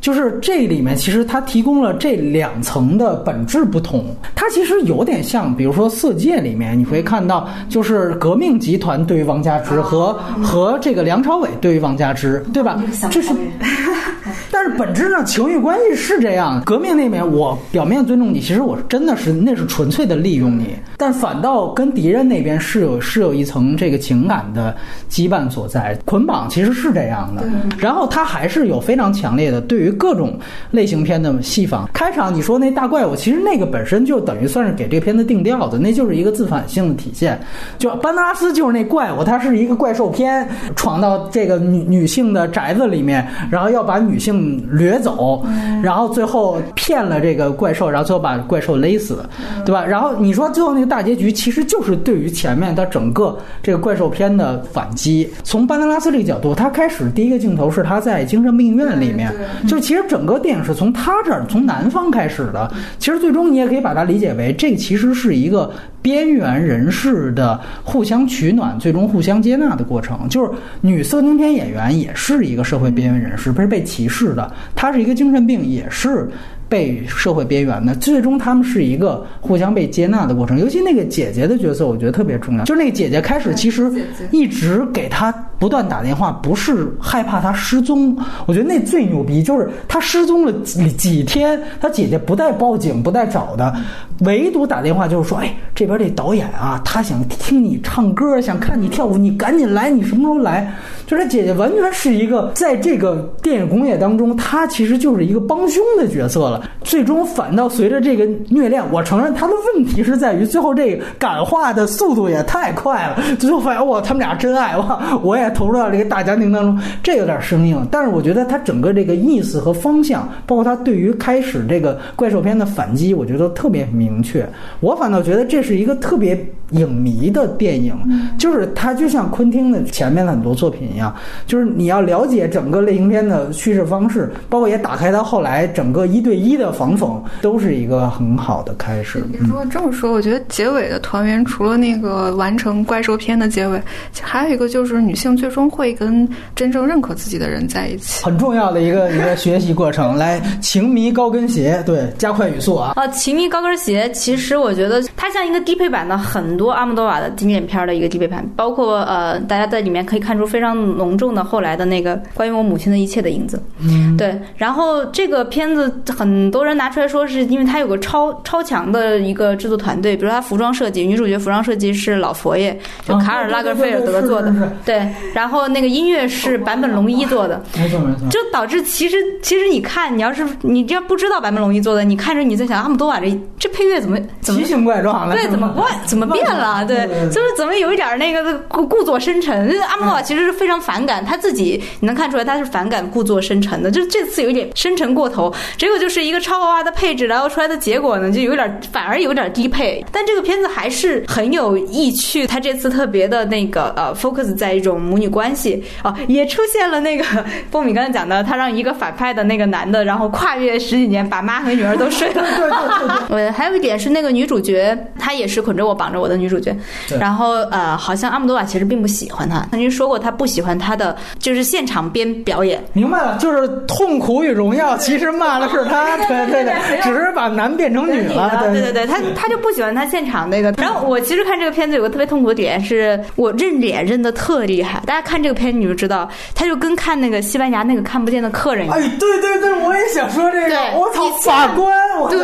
[0.00, 12.82] 就是这里面其实它提供了这两层的本质不同，它其实有点像，比如说《色戒》里面你会看到，就是革命集团对于王家之和和这个梁朝伟对于王家之，对吧？
[13.10, 13.30] 这是。
[14.52, 24.76] 但是本质上情欲关系是这样，革命那边我表面尊重你，其实我真的是那是纯粹的利用你，但反倒跟敌人那边是有是有一层这个情感的
[25.08, 27.42] 羁绊所在，捆绑其实是这样的。
[27.78, 30.38] 然后他还是有非常强烈的对于各种
[30.70, 31.88] 类型片的戏仿。
[31.94, 37.40] 开场你说那大怪物，其实那个本身就等于算是给这个片子定调的，那就是一个自反性的体现。
[37.78, 45.42] 就班德拉斯就是那怪物，他是一个怪兽片，闯到这个女女性的宅子里面，然后要把女性掠走，
[45.82, 49.24] 然后最后骗了这个怪兽，然后最后把怪兽勒死，
[49.64, 49.82] 对吧？
[49.82, 55.26] 然后你说最后那个大结局，其实就是对于前面他整个这个怪兽片的反击。
[55.44, 59.32] 从班德拉斯这个角度，他开始第一个镜头是他在精神病院里面，
[59.68, 62.70] 就是其实整个电影是从他这儿从南方开始的。
[62.98, 65.70] 其实最终你也可以把它理解为，这其实是一个
[66.02, 70.28] 边缘人士的互相取暖，最终互相接纳的过程。
[70.28, 70.50] 就是
[70.80, 76.28] 女色情片演员也是一个社会边缘人士，不是被歧视的，她是一个精神病，也是。
[76.70, 80.58] 被社会边缘的，最终他们是一个互相被接纳的过程。
[80.58, 82.64] 尤其那个姐姐的角色，我觉得特别重要。
[82.64, 83.90] 就是那个姐姐开始其实
[84.30, 88.16] 一直给他不断打电话，不是害怕他失踪。
[88.46, 93.74] 我觉得那最牛逼，就是他失踪了几几天，他姐姐不带报警，不带找的，
[94.20, 100.72] 唯独打电话就是说，哎，这边这导演啊，他想听你唱歌，想看你跳舞，你赶紧来，你什么时候来？
[101.04, 106.59] 就是他姐姐完全是一个在这个电影工业当中，他其实就是一个帮凶的角色了。
[106.82, 117.86] 最终反倒随着这个虐恋，我承认他的问题是在于最后这个感化的速度也太快了，最后发现哇，他们俩真爱哇，我也投入到这个大家庭当中，这有点生硬。
[117.90, 124.46] 但是我觉得他整个这个意思和方向，包括他对于开始这个怪兽片的反击，我觉得特别明确。
[124.80, 126.38] 我反倒觉得这是一个特别
[126.70, 127.94] 影迷的电影，
[128.38, 131.14] 就是它就像昆汀的前面的很多作品一样，
[131.46, 139.22] 就是你要了解整个类型片的叙事方式，包括也打开到后来整个一对一的防讽，都是一个很好的开始。
[139.38, 143.80] 嗯如果这么说，我觉得结尾的团圆，除了那个完成怪兽片的结尾，
[144.20, 148.24] 还有一个就是女性最终会跟真正认可自己的人在一起。
[148.24, 152.92] 很重要的一个一个学习过程，来情迷高跟鞋，对，加快语速啊。
[152.96, 163.60] 啊，情迷高跟鞋，其实我觉得它像一个低配版的很多阿莫多瓦的经典片的一个低配版，包括呃，大家在里面可以看出非常浓重的后来的那个关于我母亲的一切的影子。
[163.80, 178.28] 嗯，对，然后这个片子很多人拿出来说，是因为它有个超超强的一个制作团队，比如它服装设计，女主角服装设计是老佛爷，就卡尔拉格菲尔德做的啊对然后那个音乐是坂本龙一做的，没错没错。
[178.30, 186.84] 就导致其实其实你看，你要是你这不知道坂本龙一做的，你看着你在想阿姆多瓦这这配乐怎么怎么奇形怪状了，对，怎么怪怎么变了？
[186.84, 189.68] 对就是怎么有一点那个故故作深沉。
[189.88, 193.90] 阿莫多瓦其实是非常反感他自己，你能看出来他是反感故作深沉的。
[193.90, 200.06] 就是这次有一点深沉过头，结果就是一一个超豪华的配置，然后出来的结果呢，就有点反而有点低配。
[200.12, 207.24] 但这个片子还是很有意趣，它这次特别的那个呃 focus 在一种母女关系啊，也出现了那个
[207.68, 212.44] 风米刚才讲的，他让一个反派的那个男的，然后跨越十几年把妈和女儿都睡了。
[212.56, 216.72] 对对对还有一点是那个女主角，她也是捆着我绑着我的女主角。
[217.08, 222.80] 对然后呃，好像阿姆多瓦其实并不喜欢她，曾经说过她不喜欢她的就是现场边表演。
[222.92, 230.70] 明白了，就是痛苦与荣耀，其实骂的是他，对对对，只是把男变成女了，对对对，他他就不喜欢他现场那个。
[230.78, 235.02] 然后我其实看这个片子有个特别痛苦的点，是我认脸认的特厉害。
[235.06, 238.98] 大家看这个片你就知道，他就跟看那个西班牙那个看不见的客人一样。
[238.98, 242.40] 哎，对对对，我也想说这个，我操，法官，我对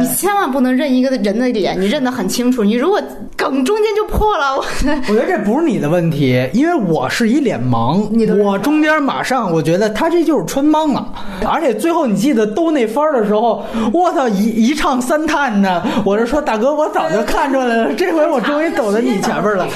[0.00, 2.62] 你千万不能认一个人的脸，你认得很清楚。
[2.62, 3.00] 你如果
[3.36, 4.64] 梗中间就破了，我
[5.08, 8.08] 我觉得这不是你的问题，因为我是一脸盲，
[8.42, 11.08] 我中间马上我觉得他这就是穿帮啊，
[11.46, 19.66] 而且最后你记得兜那番的时候，我操一一唱三叹呢，我是说大哥，我早就看出来了，这回我终于走在你前面了，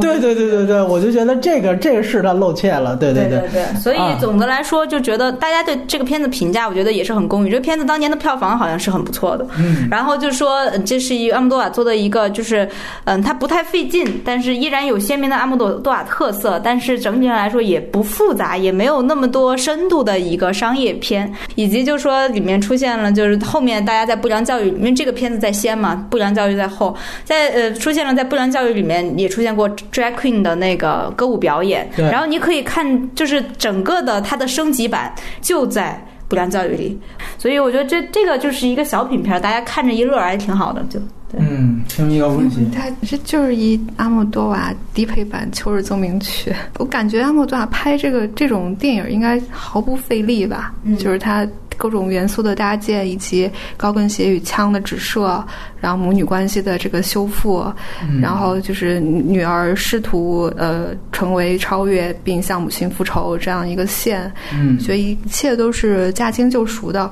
[0.00, 4.18] 对对对对对，我就觉得这个这个是他露怯了，对对对对，所以啊。
[4.20, 7.50] 总的来说，就觉得大家对这个片子评价，我觉得也是很公允。
[7.50, 12.68] 这个片子当年的票房好像是很不错的，嗯，然后就说呃这是一个阿姆多瓦做的一个，就是
[13.04, 36.98] 嗯，他不太费劲，但是依然有鲜明的阿姆多多瓦特色，但是整体上来说也不复杂，也没有那么多深度的一个商业片，以及就说里面出现了，就是后面大家在不良教育，因为这个片子在先嘛，不良教育在后，在呃出现了在不良教育里面也出现过 drag queen 的那个歌舞表演，对然后你可以看，就是整个的它的升级版就在不良教育里，
[37.38, 40.98] 所以我觉得这这个就是一个小品片儿，大家看着一乐儿还挺好的，就
[41.30, 41.38] 对。
[41.40, 46.50] 嗯，听一个问题，它这就是一阿莫多瓦低配版《秋日奏鸣曲》。
[46.78, 50.74] 我感觉阿莫多瓦拍这个这种电影应该毫不费力吧？
[50.84, 55.44] 嗯就是它各种元素的搭建，以及高跟鞋与枪的直射，
[55.80, 57.64] 然后母女关系的这个修复，
[58.02, 67.10] 嗯然后就是女儿试图呃成为超越并向母亲复仇这样一个线，嗯觉得一切都是驾轻就熟的。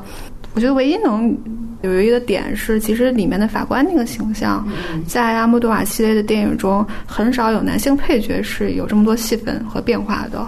[0.52, 1.36] 我觉得唯一能
[1.82, 4.66] 有一个点是，其实里面的法官那个形象，
[5.06, 10.44] 在阿莫多瓦系列的电影中，很少有男性配角是有这么多戏份和变化的。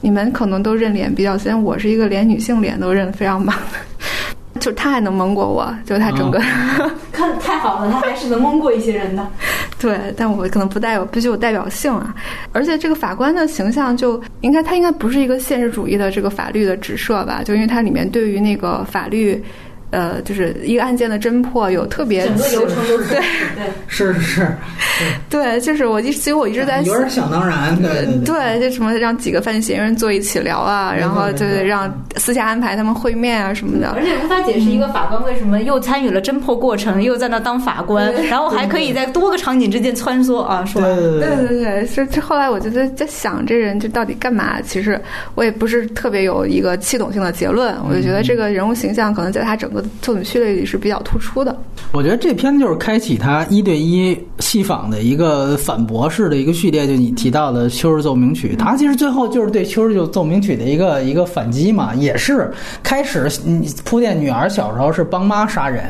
[0.00, 3.78] 你们可能都认脸比较深，我是一个连女性脸都认得非常满的，
[4.60, 6.40] 就他还能蒙过我，就他整个、
[7.12, 9.26] 看太好了，他还是能蒙过一些人的。
[9.78, 12.14] 对，但我可能不带有不具有代表性啊。
[12.52, 17.42] 而且这个法官的形象就应该他应该不是一个现实主义的这个法律的直射吧？
[17.44, 19.42] 就因为它里面对于那个法律。
[19.90, 23.18] 呃，就是一个案件的侦破有特别整个流程都是对。
[23.18, 24.48] 对，是是是，
[25.28, 33.90] 对，就是我一，所以我一直在有点想当然，对对对，就什么让几个犯罪嫌疑人坐一起聊啊，然后就是让私下安排他们会面啊什么的。
[33.96, 41.60] 而且无法解释一个法官为什么又参与了侦破过程，又在那当法官，然后还可以在多个场景之间穿梭啊，说对对对对。
[41.60, 44.60] 对，是这后来我就在在想，这人就到底干嘛？
[44.62, 45.00] 其实
[45.34, 51.56] 我也不是特别有一个系统性的结论，我就觉得这个人物形象可能在他整个作品序列里是比较突出的。
[51.92, 62.50] 我觉得这篇就是开启他一对一戏仿的一个反驳式的一个序列，就你提到的《秋日奏鸣曲》，他其实最后就是对《秋日奏鸣曲》的一个一个反击嘛，也是
[62.82, 65.84] 开始你铺垫女儿小时候是帮妈杀人，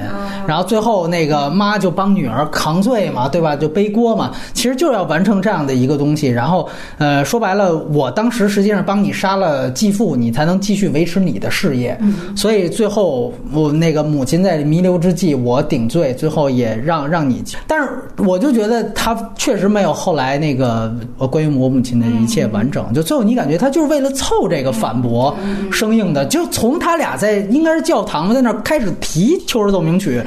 [0.47, 3.55] 然后最后那个妈就帮女儿扛罪嘛，对吧？
[3.55, 6.29] 就背锅嘛，其实就是要完成这样的一个东西。
[6.29, 11.99] 然后呃，说白了，我当时实际上帮你杀了继父，你才能继续维持你的事业，
[12.35, 17.43] 所以最后我那个母亲在弥留之际，我顶罪，最后也让让你。
[17.67, 17.89] 但是
[18.19, 22.93] 我就觉得他确实没有后来那个呃关于我母亲的一切完整。
[22.93, 25.35] 就最后你感觉他就是为了凑这个反驳
[25.73, 30.21] 生硬的，就从他俩在应该是教堂，在那儿开始提《秋日奏鸣曲》，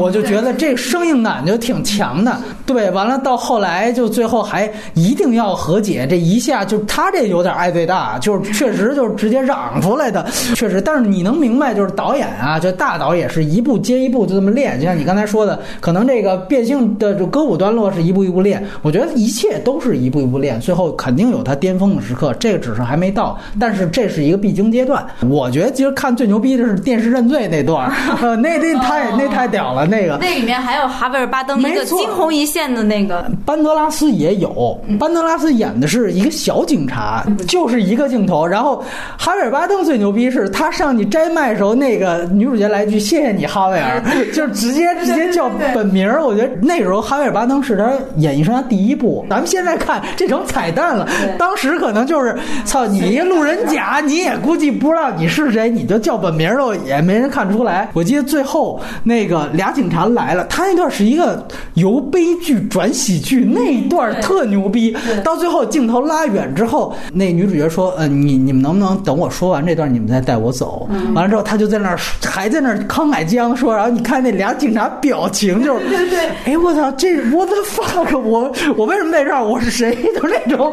[0.00, 2.38] 我就觉得这生硬感就挺强的。
[2.64, 10.80] 对，完了到后来就最后还一定要和解，这一下就他这有点爱最大，就是确实就是直接嚷出来的，确实。
[10.80, 25.04] 但是你能明白，就是导演啊，就大导也是一步接一步就这么练，就像你刚才说的，可能这个变性的这歌舞段落是一步一步练，我觉得一切都是一步一步练，最后肯定有他巅峰的时刻，这个只是还没到，但是这是一个必经阶段。
[25.28, 30.18] 我觉得其实看最牛逼的是电视认罪那段儿， 呃，那那太那太屌了，那个。
[30.20, 38.46] 那里面还有哈维尔巴登一个惊鸿一现的那个，班德拉斯也有，班德拉斯演的是一个小警察，就是一个镜头。
[38.46, 38.82] 然后
[39.18, 44.02] 哈维尔巴登最牛逼是他上去摘麦的时候，那个女主角来来一句谢谢你哈维尔，
[44.34, 46.24] 就是直接直接叫本名儿。
[46.24, 57.88] 我觉得那时候哈维尔巴登是他演艺生涯第一部，咱们现在看这成彩蛋了，当时可能就是操你一路人甲， 你也估计不知道你是谁，你就叫本名儿都也没人看出来。
[57.92, 64.96] 我记得最后那个俩警察来了，他那段是一个由悲剧转喜剧，那一段特牛逼。
[65.22, 79.42] 到最后镜头拉远之后，那女主角说：“呃，你你们能不能等我说完这段，你们再带我走？”完了之后，他就在那儿还在那儿慷慨激昂说，然后你看那俩警察表情就是，对对，哎我操，这 what the fuck，我我为什么在这儿？
[79.42, 79.94] 我是谁？
[80.14, 80.72] 就那种，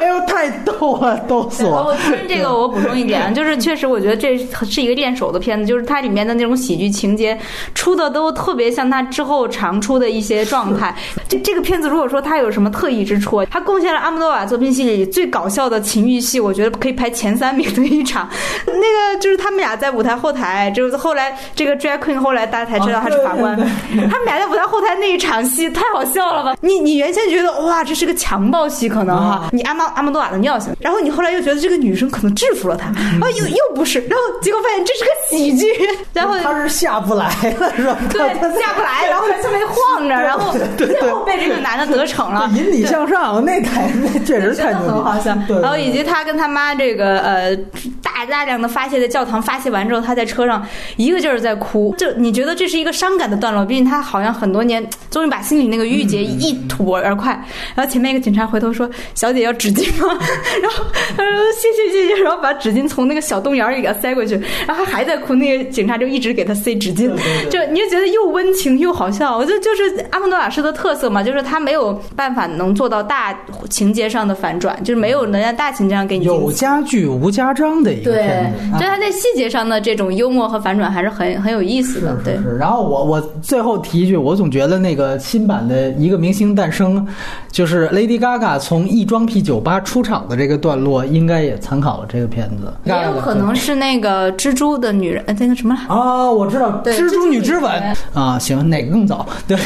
[0.00, 1.84] 哎呦太逗了，逗死我了。
[1.86, 7.38] 我听这个我补充一点， 就是确实我觉得这是一个练手的片子，就是它里面的那种喜剧情节
[7.74, 10.94] 出的都特别像他之后常出的一些状态。
[11.28, 18.28] 这这个片子如果说它有什么特异之处，它贡献了阿莫多瓦作品系列里最搞笑的情欲戏，我觉得可以排前三名的一场。
[18.66, 26.56] 那个就是他们俩在舞台后台，就是后来这个 drag queen 后来大家才知道他是法官，他们俩在舞台后台那一场戏太好笑了吧？
[26.60, 35.66] 你你原先觉得哇这是个强暴戏可能哈，你阿玛阿玛多瓦的尿性，然后你后来又觉得这个女生可能制服了他，然 后又又不是，然后结果发现这是个喜剧，
[36.12, 37.26] 然后他是下不来
[37.58, 37.96] 了是吧？
[38.10, 38.20] 对
[38.60, 45.28] 下不来，然后在上面晃着，然后最后被这个男的得逞了，引体向上那台那确实太牛逼，
[45.60, 47.54] 然后以及他跟他妈这个呃
[48.02, 50.64] 大大量的发泄在教堂发泄完之后，他在车上
[50.96, 57.32] 一个劲儿在哭，就你觉得这是一个伤感的段落，毕竟他好像很多年终于把心里那个郁结一吐而快。
[57.74, 60.12] 然后前面一个警察回头说：“小姐要纸巾吗？”
[60.60, 60.84] 然后
[61.16, 64.34] 他说：“谢谢谢谢。”然后把纸巾从那个小洞眼里给他塞过去，
[64.66, 67.10] 然后他还在哭，那个警察就一直给他塞纸巾，
[67.50, 69.36] 就你就觉得又温情又好笑。
[69.36, 73.36] 我就就是阿蒙多瓦式的特色嘛，就是他没有办法能做到大
[73.70, 82.16] 情节上的反转，就是没有能在大情节上给你有家具无家章的一个对片子，，就他在细节上的这种幽默和反转还是很很有意思的。
[82.24, 82.56] 对是，是。
[82.56, 87.06] 然后我我最后提一句，我总觉得那个新版的一个明星诞生，
[87.50, 92.72] 就是 Lady Gaga 从异装癖酒吧出场的这个段落，应该也参考了这个片子。
[92.84, 95.74] 也有可能是那个蜘蛛的女人，呃那个什么。
[95.88, 97.72] 啊，我知道《蜘蛛女之吻
[98.12, 99.26] 啊，行，哪个更早？
[99.46, 99.56] 对，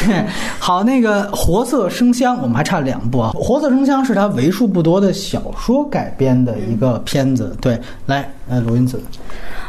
[0.59, 7.55] 好，那个《活色生香》，我们还差两部啊，《活色生香》是他为数不多的小说改编的一个片子。
[7.61, 8.99] 对，来，呃，罗云子，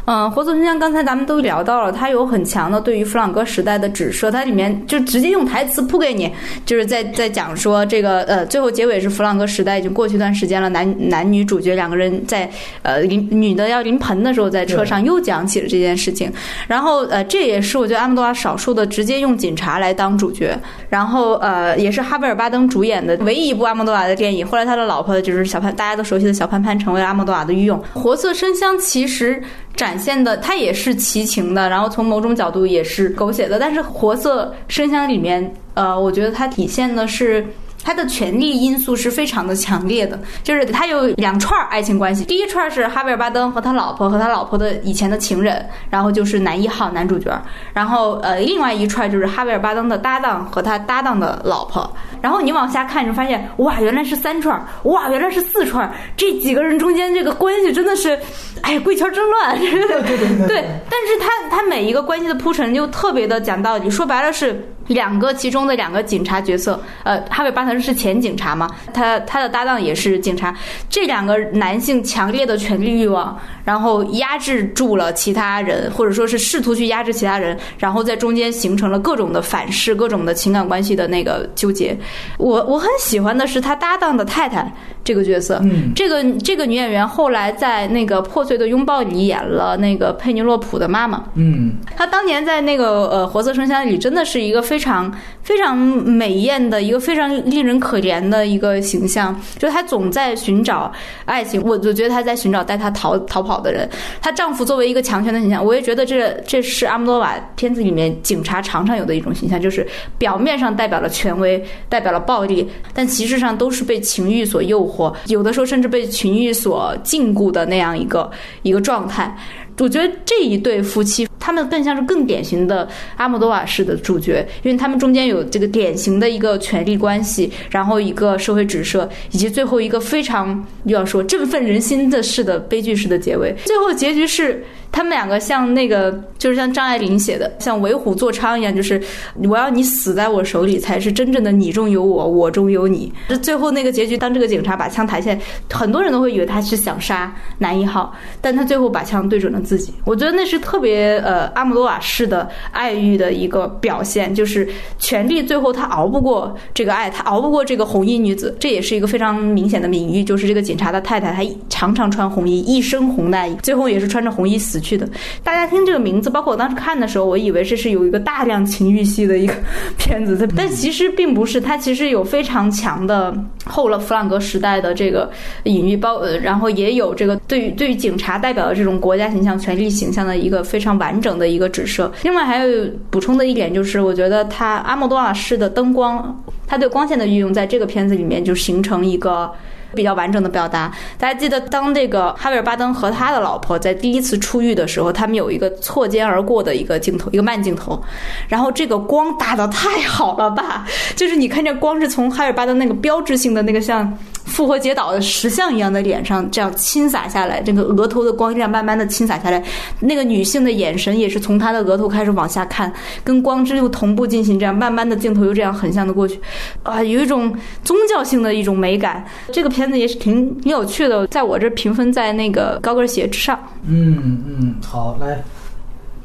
[0.06, 6.32] 嗯，《活色生香》刚才咱们都聊到了，它有很强的对于弗朗哥时代的指涉，它里面就直接用台词铺给你，
[6.64, 12.50] 就是在在讲说这个呃，最后结尾是弗朗哥时代已经过去一段时间了，男男女主角两个人在
[12.82, 16.32] 呃临女的要临盆的时候，在车上又讲起了这件事情，
[16.66, 20.58] 然后呃，这也是我觉得阿莫多瓦少数的直接用警察来当主角，
[20.88, 24.46] 然后呃，也是哈维尔巴登主演的唯一一部阿莫多瓦的电影。
[24.46, 27.78] 后来他的老婆就是小潘，大家都熟悉的小潘潘，成为了阿莫多瓦的御用。
[27.92, 29.42] 《活色生香》其实
[29.74, 37.46] 展现的它也是奇情的，然后从某种角度也是狗血的，但是《活色生香》里面，呃，我觉得它体现的是。
[37.82, 42.24] 他的权力因素是非常的强烈的，就是他有两串爱情关系。
[42.24, 47.30] 第一串是哈维尔巴登和他老婆和他老婆的以前的情人，然后就是男一号男主角。
[47.72, 51.90] 然后呃，另外一串就是哈维尔巴登的搭档和他搭档的老婆。
[52.20, 55.90] 然后你往下看，你就发现哇，原来是三串，哇，原来是四串。
[56.16, 58.18] 这几个人中间这个关系真的是，
[58.60, 59.58] 哎，贵圈真乱。
[59.58, 64.62] 对对对对对，但是他他每一个关系的铺陈就特别的讲道理，说白了是。
[64.90, 70.52] 两个其中的两个警察角色，呃，哈维巴腾是前警察嘛，他他的搭档也是警察，
[70.88, 81.96] 这两个男性强烈的权力欲望，然后压制住了其他人，或者说是试图去压制其他人，然后在中间形成了各种的反噬，各种的情感关系的那个纠结。
[82.36, 84.72] 我我很喜欢的是他搭档的太太
[85.04, 91.22] 这个角色，嗯这个这个女演员后来在那个《破碎的拥抱》里演了那个佩妮洛普的妈妈。
[91.34, 100.90] 嗯，她当年在那个呃《活色生香》里，真的是一个非非常非常美艳的一个非常令人可怜的一个形象，就她总在寻找
[101.26, 103.86] 爱情，我就觉得她在寻找带她逃逃跑的人。
[104.22, 118.30] 她丈夫作为一个强权的形象，我也觉得这这是阿莫多瓦片子里面警察常常有的一种形象，就是表面上代表了权威，代表了暴力，但其实上都是被情欲所诱惑，有的时候甚至被情欲所禁锢的那样一个
[118.62, 119.36] 一个状态。
[119.78, 122.86] 我觉得这一对夫妻，他们更像是更典型的
[123.16, 133.52] 阿莫多瓦式的主角，因为他们中间有这个典型的一个权力关系，然后一个社会指涉，以及最后一个非常又要说振奋人心的式的悲剧式的结尾。
[133.64, 134.62] 最后结局是
[134.92, 139.00] 他们两个像那个，就是像张爱玲写的，像为虎作伥一样，就是
[139.48, 143.10] 我要你死在我手里，才是真正的你中有我，我中有你。
[143.28, 149.94] 这最后那个结局，当这个警察把枪抬起来，很多人都会以为他是想杀男一号，但他最后把枪对准了自己。
[150.04, 154.68] 我觉得那是特别呃阿姆罗瓦式的爱欲的一个表现，就是
[154.98, 165.08] 权力最后他熬不过这个爱，他熬不过这个红衣女子，这也是一个非常明显的隐喻，就是这个警察的太太，她常常穿红衣，一身红带，最后也是穿着红衣死去的。
[165.44, 169.54] 大家听这个名字，包括我当时看的时候，我以为这是有一个大量情欲戏的一个
[169.96, 173.32] 片子，但其实并不是，它其实有非常强的
[173.64, 175.30] 后了弗朗格时代的这个
[175.64, 182.10] 隐喻包，呃，然后也有这个对于对于警察代表的这种国家形象、权力形象的一个非常完整的一个指射。
[182.22, 189.52] 另外还有补充的一点就是，我觉得他阿莫多瓦式的灯光，他对光线的运用，在这个片子里面就形成一个。
[189.92, 198.00] 比较完整的表达，大家记得当这个哈维尔巴登和他的老婆在第一次出狱的时候，他们有一个错肩而过的一个镜头，一个慢镜头，
[198.46, 204.16] 然后这个光打的太好了吧，就是你看这光是从哈维尔巴登那个标志性的那个像。
[204.50, 209.62] 复活节岛的石像一样的脸上，这样倾洒下来，这个额头的光亮慢慢的倾洒下来，
[210.00, 212.92] 那个女性的眼神也是从她的额头开始往下看，
[213.24, 216.38] 跟光之又同步进行，这样慢慢的镜头又这样横向的过去，
[216.82, 219.24] 啊，有一种宗教性的一种美感。
[219.52, 223.58] 这个片子也是挺挺有趣的，在我这评分在那个高跟鞋之上。
[223.86, 225.42] 嗯嗯，好，来，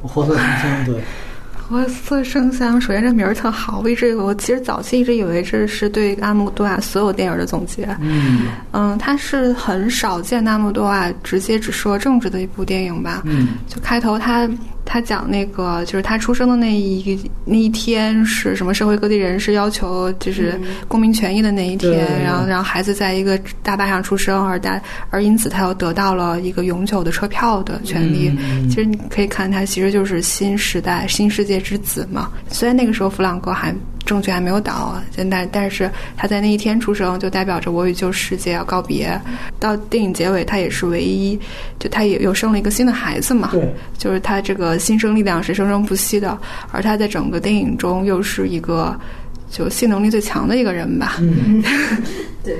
[0.01, 0.95] 活色生香，对。
[1.67, 7.87] 活色生香，首先这名儿特好，我一直我其实早期一直以为这是对阿姆多瓦所有电影的总结。
[8.01, 13.23] 嗯嗯，它是很少见阿姆多瓦直接只说政治的一部电影吧？
[13.25, 14.47] 嗯，就开头他。
[14.85, 18.73] 他讲那个，就是他出生的那一那一天是什么？
[18.73, 24.79] 社会各地人士要求就是公民权益的那一天，然后让孩子在一个大巴上出生，而大
[25.09, 28.31] 而因此他又得到了一个永久的车票的权利。
[28.69, 32.31] 其实你可以看，他其实就是新时代、新世界之子嘛。
[32.49, 33.73] 虽然那个时候弗朗哥还。
[34.05, 39.19] 政权还没有倒，现在但是他在那一天出生，就代表着我与旧世界要告别。
[39.59, 41.39] 到电影结尾，他也是唯一，
[41.79, 43.49] 就他也又生了一个新的孩子嘛。
[43.51, 46.37] 对，就是他这个新生力量是生生不息的，
[46.71, 48.97] 而他在整个电影中又是一个
[49.49, 51.17] 就性能力最强的一个人吧。
[51.19, 51.63] 嗯，
[52.43, 52.55] 对。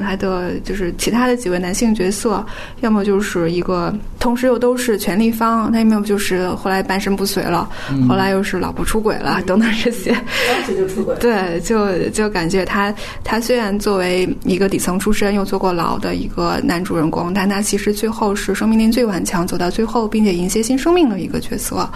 [0.00, 2.44] 他的就是其他的几位男性角色，
[2.80, 7.68] 要么就是一个同时又都是权力方，他要么就是后来半身不遂了，
[8.08, 10.12] 后来又是老婆出轨了等等这些。
[10.12, 11.16] 当时就出轨。
[11.20, 12.94] 对，就就感觉他
[13.24, 21.88] 他虽然作为一个底层出身又坐过牢的一个男主人公，但他其实最后是生命力最顽强，走到最后并且迎接新生命的一个角色。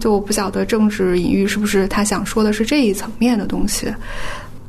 [0.00, 3.86] 就我不晓得政治隐喻是不是他想说的是这一层面的东西。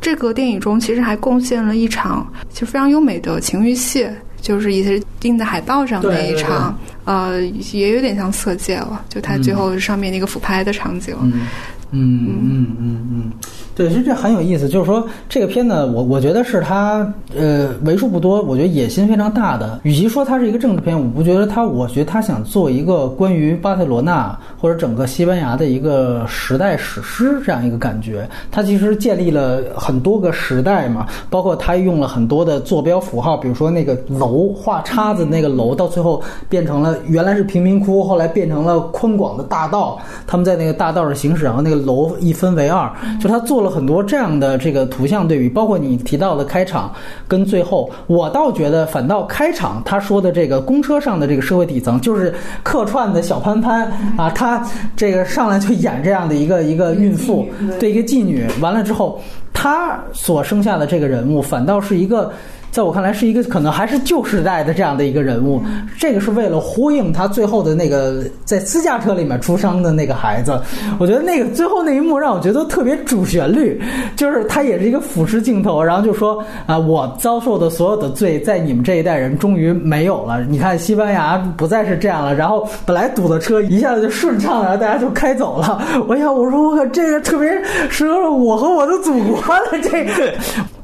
[0.05, 4.07] 这个电影中其实还贡献了一场就非常优美的情欲戏，
[4.39, 7.41] 就是也是印在海报上那一场，呃，
[7.73, 11.15] 也有点像色戒了，就它最后上面那个俯拍的场景。
[11.23, 11.47] 嗯
[11.89, 13.31] 嗯嗯嗯嗯。
[13.75, 17.05] 对，其实这很有意思，就是说这个片呢，我我觉得是它
[17.37, 19.81] 呃为数不多，我觉得野心非常大的。
[19.83, 28.25] 与其说它是一个政治片，我不觉得它，我觉得他想做一个关于巴塞罗那或者整个西班牙的一个时代史诗这样一个感觉。
[28.49, 43.64] 它其实建立了很多个时代嘛，包括他用了很多的坐标符号，比如说那个楼画叉子那个楼，到最后变成了原来是贫民窟，后来变成了宽广的大道，他们在那个大道上行驶，然后那个楼一分为二，就他做了。
[43.69, 46.93] 很多这样的这个图像对比，包括你提到的开场
[47.27, 57.45] 跟最后，我倒觉得反倒开场他说的这个公车上的这个社会底层，就是客串的小潘潘啊，他这个上来就演这样的一个一个孕妇，
[57.79, 59.19] 对一个妓女，完了之后，
[59.53, 62.31] 他所生下的这个人物反倒是一个。
[62.75, 65.63] 在我看来，是一个可能还是旧时代的这样的一个人物。
[65.97, 70.59] 这个是为了呼应他最后的那个在私家车里面出生的那个孩子。
[70.99, 73.81] 我觉得那个最后那一幕让我觉得特别主旋律，
[74.17, 80.43] 就是他也是一个俯视镜头，然后就说啊，我遭受的所有的罪，在你们这一代人终于没有了。
[80.43, 82.35] 你看，西班牙不再是这样了。
[82.35, 85.81] 然后本来堵的车一下子就顺畅了，大家就开走了。
[86.09, 87.49] 我想，我说我靠，这个特别
[87.89, 90.33] 适合我和我的祖国的这个。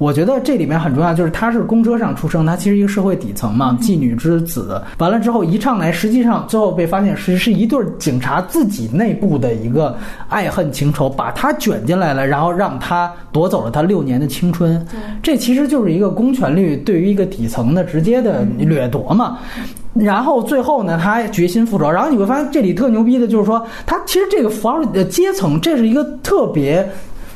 [0.01, 1.81] 我觉得这里面很重要，就是他是公。
[1.81, 4.79] 车上出生，他其实一个社会底层嘛，妓女之子。
[4.99, 9.97] 完了之后一上来，实际上最后被发现是是一对警察自己内部的一个
[10.29, 14.83] 爱恨情仇，把他卷进来了，然后让他夺走了他六年的青春。
[15.23, 19.39] 这其实就是一个公权力对于一个底层的直接的掠夺嘛。
[19.95, 21.89] 然后最后呢，他决心复仇。
[21.89, 26.87] 然后你会发现这里特牛逼的就是说，他其实这个符号的阶层，这是一个特别。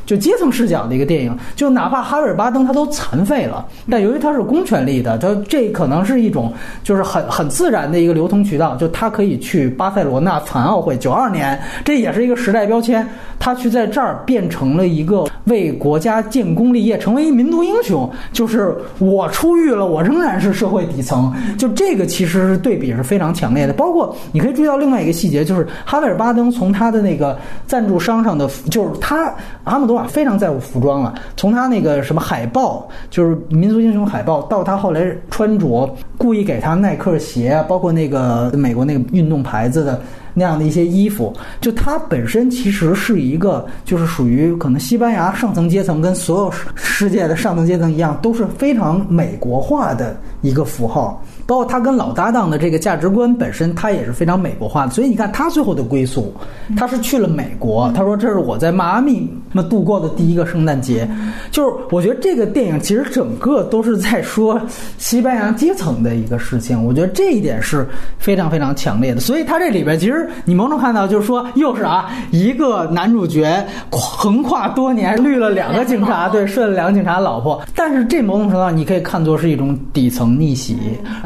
[0.05, 1.35] 就阶层视角的一个电影。
[1.55, 6.53] 就哪怕哈维尔·巴登他都残废了，但由于他是公权力的，他这可能是一种
[6.83, 13.07] 就是很很自然的一个流通渠道，就他可以去巴塞罗那残奥会九二年，这也是一个时代标签。
[13.37, 18.09] 他去在这儿变成了一个为国家建功立业，成为一民族英雄。
[18.31, 21.31] 就是我出狱了，我仍然是社会底层。
[21.57, 23.73] 就这个其实是对比是非常强烈的。
[23.73, 27.37] 包括你可以注意到另外一个细节，就是哈维尔·巴登从他的那个
[27.67, 29.31] 赞助商上的，就是他
[29.65, 31.13] 阿姆多非常在乎服装了。
[31.37, 40.01] 从他那个什么海报，就是民族英雄海报，到他后来穿着，故意给他耐克鞋，包括那个美国那个运动牌子的。
[40.37, 51.23] 那样的一些衣服，就他本身其实是一个，就是属于可能西班牙上层阶层跟所有世界的上层阶层一样，都是非常美国化的一个符号。
[51.47, 54.91] 包括他跟老搭档的这个价值观本身，他也是非常美国化的。
[54.91, 56.33] 所以你看他最后的归宿，
[56.75, 57.91] 他是去了美国。
[57.95, 61.07] 他说：“这是我在迈阿密那度过的第一个圣诞节。”
[61.51, 64.59] 就是我觉得这个电影其实整个都是在说
[64.97, 66.83] 西班牙阶层的一个事情。
[66.83, 67.87] 我觉得这一点是
[68.17, 69.21] 非常非常强烈的。
[69.21, 77.61] 所以他这里边其实你某种看到就是说，又是啊一个男主角横跨多年绿了两个警察，对，睡了两个警察老婆。
[77.75, 80.77] 但是这某种程度上你可以看作是一种底层逆袭。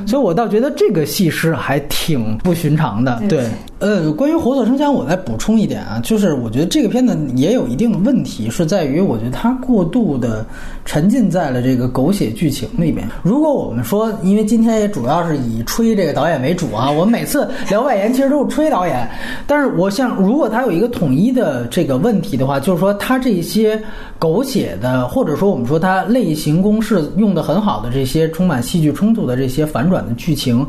[0.10, 3.22] 所以，我倒觉得这个戏是还挺不寻常的。
[3.30, 3.46] 对，
[3.78, 10.44] 呃，关于活色生香，我再补充一点啊，就是我觉得这个片子也有一定的问题，是在于我觉得它过度的
[10.84, 13.08] 沉浸在了这个狗血剧情里面。
[13.22, 19.08] 如果我们说，因为今天也主要是以吹这个导演为主啊，我们每次聊外延其实都是吹导演。
[19.46, 23.80] 但是，我想如果他有一个统一的这个问题的话，就是说他这些
[24.18, 29.99] 狗血的，或者说我们说他类型公式用的很好的这些充满戏剧冲突的这些反转。
[30.08, 30.66] 的剧情，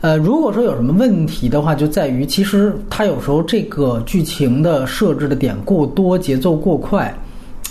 [0.00, 7.12] 呃，如果说有什么问题的话，就在于其实它有时候这个剧情的设置的点过多，节奏过快，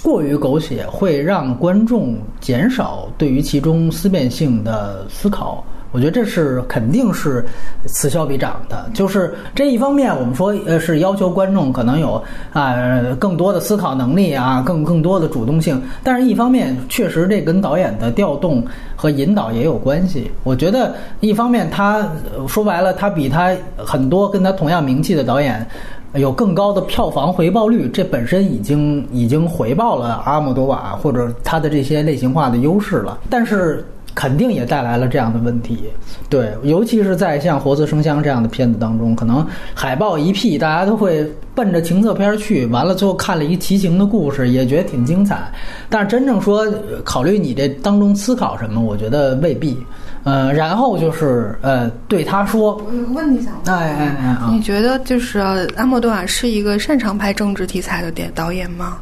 [0.02, 5.64] 过于狗血，会让观众减少对于其中思辨性的思考。
[5.94, 7.46] 我觉得这是肯定是
[7.86, 12.22] 此消彼长的，就是这一方面，我们说呃是要求观众可能有
[12.52, 12.76] 啊
[13.20, 18.66] 更多的思考能力啊，更更多的主动性，但是一方面确实这跟导演的调动
[18.96, 20.32] 和引导也有关系。
[20.44, 22.10] 我觉得一方面他
[22.48, 25.64] 说白了，他比他很多跟他同样名气的导演
[26.16, 33.86] 有更高的票房回报率，这本身已经已经回报了阿莫多瓦或者他的这些类型化的优势了，但是。
[34.16, 35.86] 肯定也带来了这样的问题，
[36.30, 45.52] 对，尤其是在像《活色生香》这样的片子当中，可能海报一 P，大家都会奔着情色片去，完了最后看了一奇情的故事，也觉得挺精彩。
[45.90, 46.66] 但是真正说
[47.04, 49.78] 考虑你这当中思考什么，我觉得未必。
[50.26, 55.40] 呃，然后就是呃，对他说，我有个问题想问，哎哎哎，你觉得就是
[55.76, 59.00] 阿莫多瓦是一个擅长拍政治题材的电导演吗？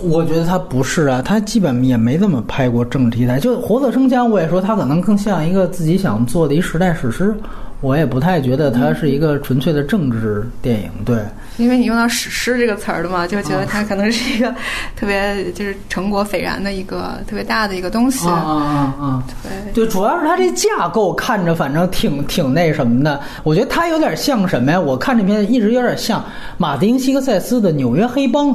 [0.00, 3.40] 我觉得他不是啊，他基本也没怎么拍过政治题材。
[3.40, 7.34] 就《活色生香》，我也说他可能更像一个自己想做的一时代史诗。
[7.80, 10.90] 我也不太觉得它是一个纯粹的政治电影。
[11.04, 11.18] 对，
[11.58, 14.52] 因为你用到“史诗”这个词儿了嘛，就觉得它可能是一个
[14.96, 18.26] 特别就是成果斐然的一个特别大的一个东西。
[18.26, 19.22] 啊啊啊！
[19.44, 23.20] 对对，主要是它这架构看着反正挺挺那什么的。
[23.44, 24.80] 我觉得它有点像什么呀？
[24.80, 26.24] 我看这片一直有点像
[26.56, 28.48] 马丁·西克塞斯的《纽约黑帮》。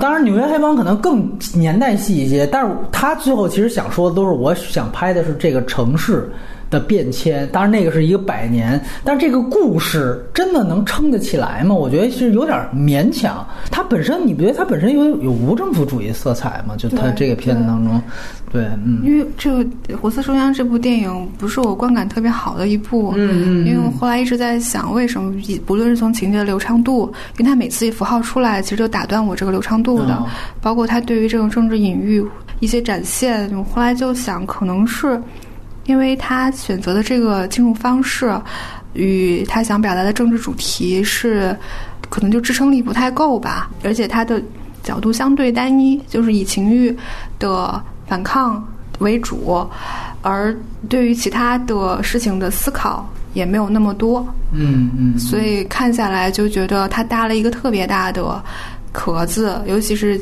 [0.00, 6.30] 当然，《纽约黑帮》可能更年代细一些，但是他最后其实想说的都是，我想拍的是这个城市。
[6.70, 11.74] 的变迁，当然那个是一个百年，但这个故事真的能撑得起来吗？
[11.74, 13.46] 我觉得是有点勉强。
[13.70, 16.74] 它本身你不觉得它本身有有无政府主义色彩吗？
[16.76, 18.02] 就它这个片子当中，
[18.52, 19.00] 对，嗯。
[19.04, 19.64] 因为这个
[20.00, 23.66] 《活色生香》这部电影不是我观感特别好的一部，嗯嗯。
[23.66, 25.32] 因为我后来一直在想，为什么
[25.64, 27.06] 不论是从情节的流畅度，
[27.38, 30.20] 因为它每次一符号出来，其实就打断我这个流畅度的，
[30.60, 32.24] 包括它对于这种政治隐喻
[32.58, 35.20] 一些展现，我后来就想，可能是。
[35.86, 38.38] 因为他选择的这个进入方式，
[38.92, 41.56] 与他想表达的政治主题是，
[42.10, 43.70] 可能就支撑力不太够吧。
[43.82, 44.42] 而且他的
[44.82, 46.96] 角度相对单一，就是以情欲
[47.38, 48.66] 的反抗
[48.98, 49.66] 为主，
[50.22, 50.54] 而
[50.88, 54.26] 对于其他的事情的思考也没有那么多。
[54.52, 55.18] 嗯嗯。
[55.18, 58.42] 所以看下来就觉得他搭了一个特别大的
[58.92, 60.20] 壳子，尤其是。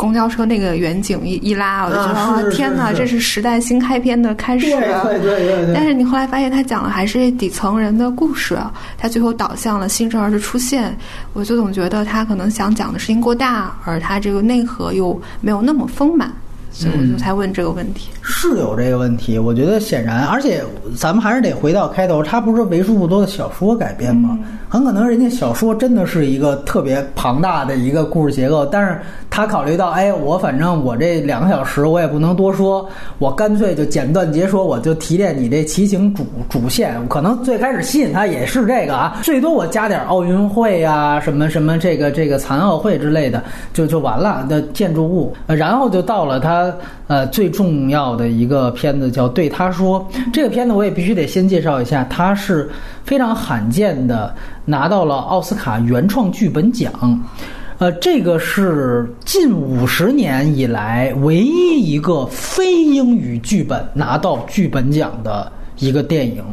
[0.00, 4.70] 公交车那个远景一一拉，我就觉得天哪，这是时代新开篇的开始。
[4.70, 5.74] 对对对。
[5.74, 8.56] 但是你后来发现，他讲的还是底层人的故事，
[8.96, 10.96] 他最后导向了新生儿的出现。
[11.34, 16.32] 我就总觉得他可能想讲的事情过大，而他这个内核又没有那么丰满。
[16.72, 19.36] 所以我就才问这个问题，是有这个问题。
[19.36, 20.62] 我觉得显然，而且
[20.96, 24.38] 咱们还是得回到开头，它不是为数不多的小说改编吗？
[24.68, 32.86] 很可能人家小说真的是一个特别庞大的一个故事结构，但是它他考虑到，哎，我反正我这两个小时我也不能多说，
[33.18, 36.94] 我干脆就简短截说，我就提炼你这骑行主主线。
[37.08, 45.34] 可能最开始吸引他也是这个啊，最多我加点奥运会啊，什么什么这个这个残奥会之类的，就就完了的建筑物。
[45.46, 46.70] 然后就到了他
[47.06, 50.06] 呃最重要的一个片子，叫《对他说》。
[50.34, 52.68] 这个片子我也必须得先介绍一下，它是
[53.04, 54.34] 非常罕见的
[54.66, 56.92] 拿到了奥斯卡原创剧本奖。
[57.80, 66.44] 呃，这个是近五十年以来唯一一个非英语剧本拿到剧本奖的一个电影，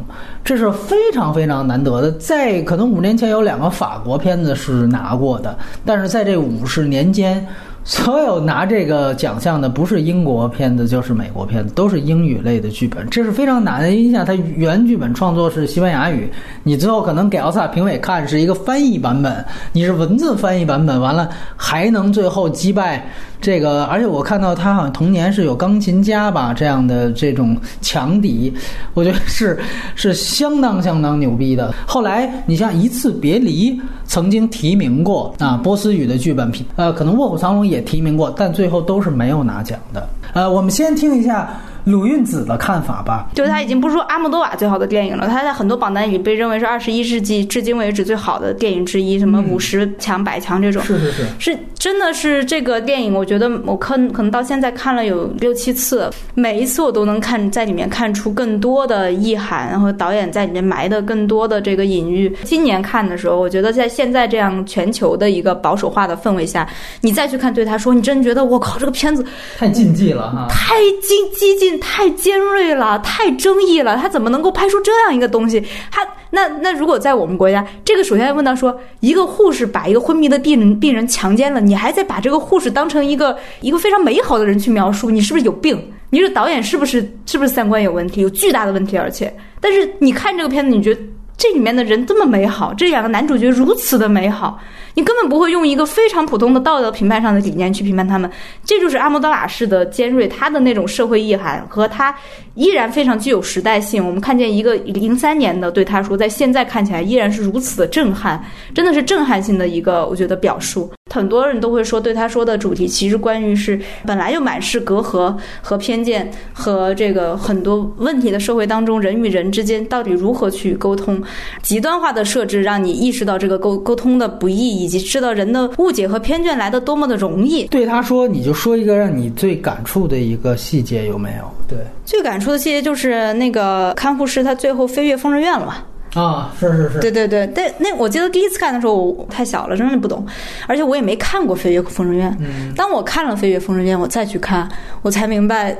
[0.42, 2.10] 这是非常非常难得的。
[2.12, 5.54] 在可能五年前有两个法国片子是拿过的，
[5.84, 7.46] 但是在这五十年间。
[7.88, 13.88] 所有拿这个奖项的不是英国片子就是美国片子，都是英语类的剧本，这是非常难的。
[13.88, 16.30] 你想，它原剧本创作是西班牙语，
[16.62, 23.08] 你最后可能给奥斯卡评委看是一个翻译版本，你是文字翻译版本，完了还能最后击败
[23.40, 23.84] 这个。
[23.86, 28.52] 而且我看到他好像童年是有钢琴家吧这样的这种强敌，
[28.94, 29.58] 我觉得是
[29.96, 31.74] 是相当相当牛逼的。
[31.86, 33.72] 后来你像《一次别离》
[34.04, 37.78] 曾经提名过啊波斯语的剧本，呃，可能《卧虎藏龙》也。
[37.88, 40.06] 提名过，但最后都是没有拿奖的。
[40.34, 41.48] 呃，我们先听一下。
[41.88, 50.82] 鲁韵子的看法吧，就是他已经不是说阿莫多瓦最好的电影了，他在很多榜单里被认为是二十一世纪至今为止最好的电影之一，什么五十强、百强这种。
[50.82, 62.30] 是是是，是真的是这个电影，我觉得我可可能到现在看了有六七次，每一次我都能看在里面看出更多的意涵，然后导演在里面埋的更多的这个隐喻。
[62.44, 66.68] 今年看的时候，我觉得在现在这样全球的一个保守化的氛围下，
[67.00, 69.24] 你再去看对他说，你真觉得我靠，这个片子
[69.56, 71.77] 太禁忌了哈，太激激进。
[71.78, 75.62] 太尖锐了，太争议了，他怎么能够拍出这样一个东西？
[75.90, 85.92] 他那那如果在我们国家，这个首先要问到说，一个护士把一个昏迷的病人病人强奸了，你还在把这个护士当成一个一个非常美好的人去描述，你是不是有病？
[86.10, 88.96] 你这导演是不是是不是三观有问题，有巨大的问题？
[88.96, 91.00] 而且，但是你看这个片子，你觉得
[91.38, 94.58] 这里面的人这么美好，这两个男主角如此的美好。
[94.94, 98.28] 你根本不会用一个非常普通的道德评判上的理念去评判他们，
[98.64, 102.12] 这就是阿莫多瓦式的尖锐，他的那种社会意涵和他
[102.54, 104.04] 依然非常具有时代性。
[104.04, 110.90] 我们看见一个零三年的对他说，在现在看起来依然是如此的震撼，真的是震撼性的一个我觉得表述。
[111.14, 121.22] 很多人都会说，对他说的主题其实关于是本来就满是隔阂和偏见和这个很多问题的社会当中，人与人之间到底如何去沟通？
[121.62, 124.68] 极端化的设置让你意识到这个沟沟通的不易。
[124.78, 127.64] 以及知道人的误解和偏见来的多么的容易。
[127.68, 131.50] 对他说，你就说一个让你最感触的一个细节有没有？
[131.66, 135.76] 对，最感触的细节就是那个看护师他最后飞越疯人院了嘛。
[136.20, 136.98] 啊，是是是。
[137.00, 140.26] 对对对，但那我记得第一次看的时候我太小了，真的不懂，
[140.66, 142.30] 而且我也没看过《飞越疯人院》。
[142.40, 142.72] 嗯。
[142.76, 144.68] 当我看了《飞越疯人院》，我再去看，
[145.02, 145.76] 我才明白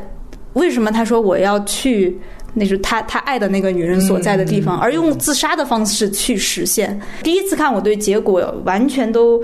[0.53, 2.19] 为什么他说我要去。
[2.59, 7.01] 那是他他爱的那个女人所在的地方，而用自杀的方式去实现。
[7.23, 9.43] 第一次看，我对结果完全都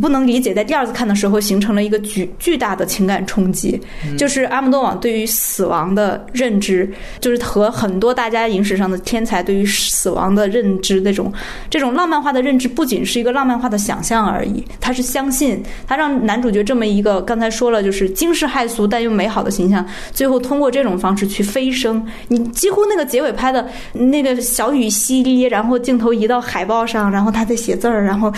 [0.00, 0.52] 不能理解。
[0.52, 3.80] 在第二次看的时候，形成了一个巨巨大的情感冲击，
[4.18, 6.90] 就是阿姆多瓦对于死亡的认知，
[7.20, 11.32] 就是和很多大家影史上的天才对于死亡的认知那种
[11.70, 14.64] 这种浪漫化的认知，不仅是一个浪漫化的想象而已。
[14.80, 22.04] 他是相信，他让男主角这么一个刚才说了，就是惊世骇俗但又美好的形象，最后通过这种方式去飞升。
[22.28, 22.47] 你。
[22.52, 28.30] 几乎那个结尾拍的那个小雨淅沥，然后镜头移到海报上，然后他在写字儿，然后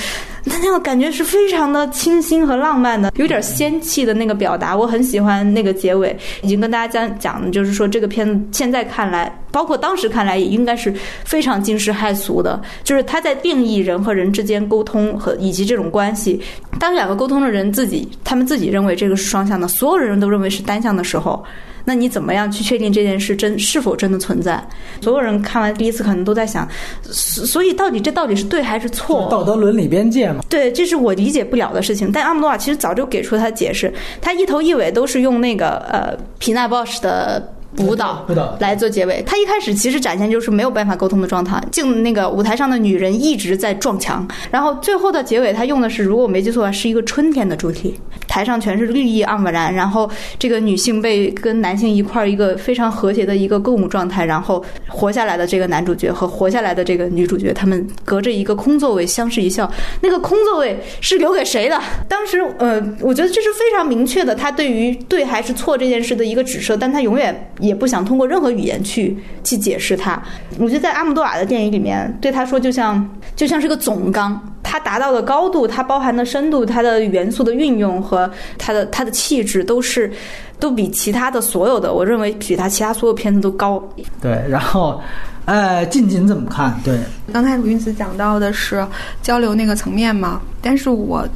[0.44, 6.16] 他那个感觉是非常的清新和浪漫的，有点仙气的那个表达，我很喜欢那个结尾。
[6.42, 10.94] 已经跟大家讲讲的就是说这个片子现在看来，包括当时看来，也应该是
[11.24, 16.40] 非常惊世骇俗的，就是他在定义人和人之间沟通和以及这种关系。
[16.78, 21.44] 当两个沟通的人自己他们自己认为这个是双向的，所有人都认为是单向的时候。
[21.91, 24.64] 那你怎么样去确定这件事真是否真的存在？
[25.01, 26.68] 所有人看完第一次可能都在想，
[27.03, 29.28] 所以到底这到底是对还是错？
[29.28, 30.45] 道德伦理边界嘛？
[30.49, 32.12] 对，这是我理解不了的事情。
[32.12, 37.55] 但阿姆多瓦其实早就给出他解释，他一头一尾都是用那个呃皮纳鲍什的。
[37.78, 61.80] 舞蹈舞蹈来做结尾，他一开始其实展现就是没有办法沟通的状态，竟那个舞台上的女人一直在撞墙，然后最后的结尾他用的是，如果我没记错，是一个春天的主题， 台上全是绿意盎然，然后这个女性被跟男性一块儿一个非常和谐的一个共舞状态，然后活下来的这个男主角和活下来的这个女主角，他们隔着一个空座位相视一笑，那个空座位是留给谁的？
[62.08, 67.50] 当时呃，我觉得这是非常明确的，他对于对还是错这件事的一个指涉，但他永远。
[67.61, 70.20] 也不想通过任何语言去去解释它。
[70.58, 74.40] 我觉得在阿姆多瓦的电影里面，对他说就像就像是个总纲。
[74.62, 80.12] 它达到的高度，它包含的深度，它的元素的运用和它的它的气质，都是
[80.61, 83.82] 都比其他的所有的，我认为比他其他所有片子都高。
[84.20, 85.00] 对，然后，
[85.44, 86.72] 呃，近景怎么看？
[86.84, 87.00] 对，
[87.32, 88.86] 刚才鲁云子讲到的是
[89.22, 91.26] 交流那个层面嘛，但是我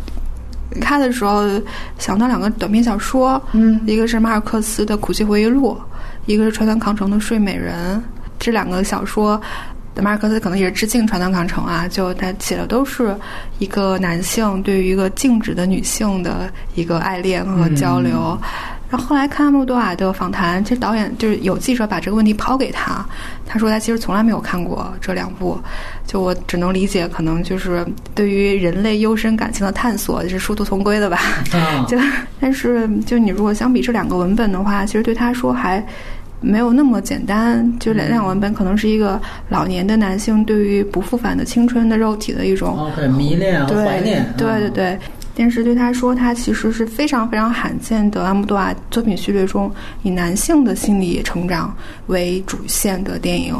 [0.80, 1.42] 看的时候
[1.98, 5.72] 想到两个短篇小说，嗯，一个是马尔克斯的《苦泣回忆录》，
[6.26, 7.98] 一个是川端康成的《睡美人》。
[8.38, 9.40] 这两个小说，
[10.02, 13.16] 马尔克斯可能也是致敬川端康成啊，就他写的都是
[13.58, 18.36] 一个男性对于一个静止的女性的一个爱恋和交流。
[18.90, 23.04] 然后后来看阿莫多瓦的访谈，其实导演就是有记者把这个问题抛给他，
[23.44, 25.58] 他说他其实从来没有看过这两部，
[26.06, 31.18] 就我只能理解，可能就是对于人类幽深感情的探索，就是殊途同归的吧。
[31.52, 31.98] 啊， 就
[32.38, 35.84] 但是就你如果相比这两个文本的话，其实对他说还
[36.44, 37.66] 没有那么简单。
[37.78, 44.98] 就两两个文本可能是一个老年的男性对于不复返的青春的肉体的一种迷恋怀念，对对嗯，对。
[45.36, 49.68] 但是对他说，他其实是非常非常罕见的阿姆多瓦作品序列中
[50.04, 51.74] 以男性的心理成长
[52.06, 53.52] 为主线的电影。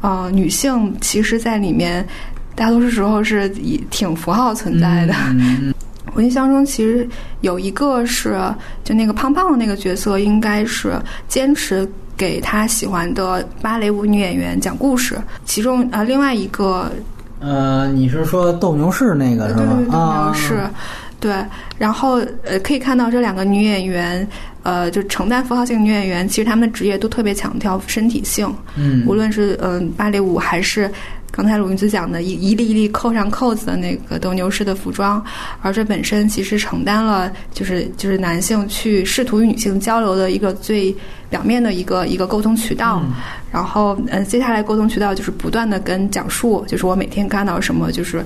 [0.00, 2.06] 呃，女性其实在里面
[2.54, 5.14] 大多数时候是以挺符号存在的。
[5.32, 5.74] 嗯
[6.14, 7.06] 我印象中其实
[7.42, 8.36] 有一个是
[8.82, 10.94] 就那个胖胖的那个角色，应该是
[11.28, 11.86] 坚持
[12.20, 15.16] 给他喜欢的芭蕾舞女演员讲故事。
[15.46, 16.92] 其中啊、呃另外一个
[17.38, 19.60] 呃，你是说斗牛士那个是吧？
[19.60, 20.60] 对对对，啊，是，
[21.18, 21.32] 对。
[21.78, 24.28] 然后呃，可以看到这两个女演员，
[24.62, 30.90] 呃，就承担符号性女演员，其实她们的职业都特别强调身体性，嗯，无论是嗯、呃芭蕾舞还是。
[31.30, 35.24] 刚才鲁云子讲的一一粒一粒扣上扣子的那个斗牛士的服装，
[35.62, 40.94] 而这本身其实承担了就是就是男性去试图与女性交流的一个最
[41.28, 43.00] 表面的一个一个沟通渠道。
[43.04, 43.12] 嗯
[43.52, 48.24] 然后，嗯，接下来沟通渠道就是不断的跟讲述，就是我每天看到什么，就是，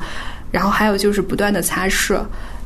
[0.50, 2.20] 然后还有就是不断的擦拭，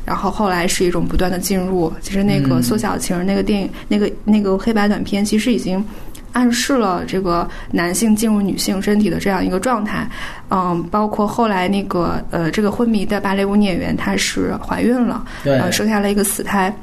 [0.04, 1.92] 然后后来是一种不断的进入。
[2.00, 5.84] 其实那个嗯缩小情人那个电影，那个那个黑白短片，其实已经
[6.32, 10.08] 暗示了这个男性进入女性身体的这样一个状态。
[10.50, 16.74] 嗯，包括后来那个呃，这个昏迷的芭蕾舞女演员，她是怀孕了，对呃，生下了一个死胎。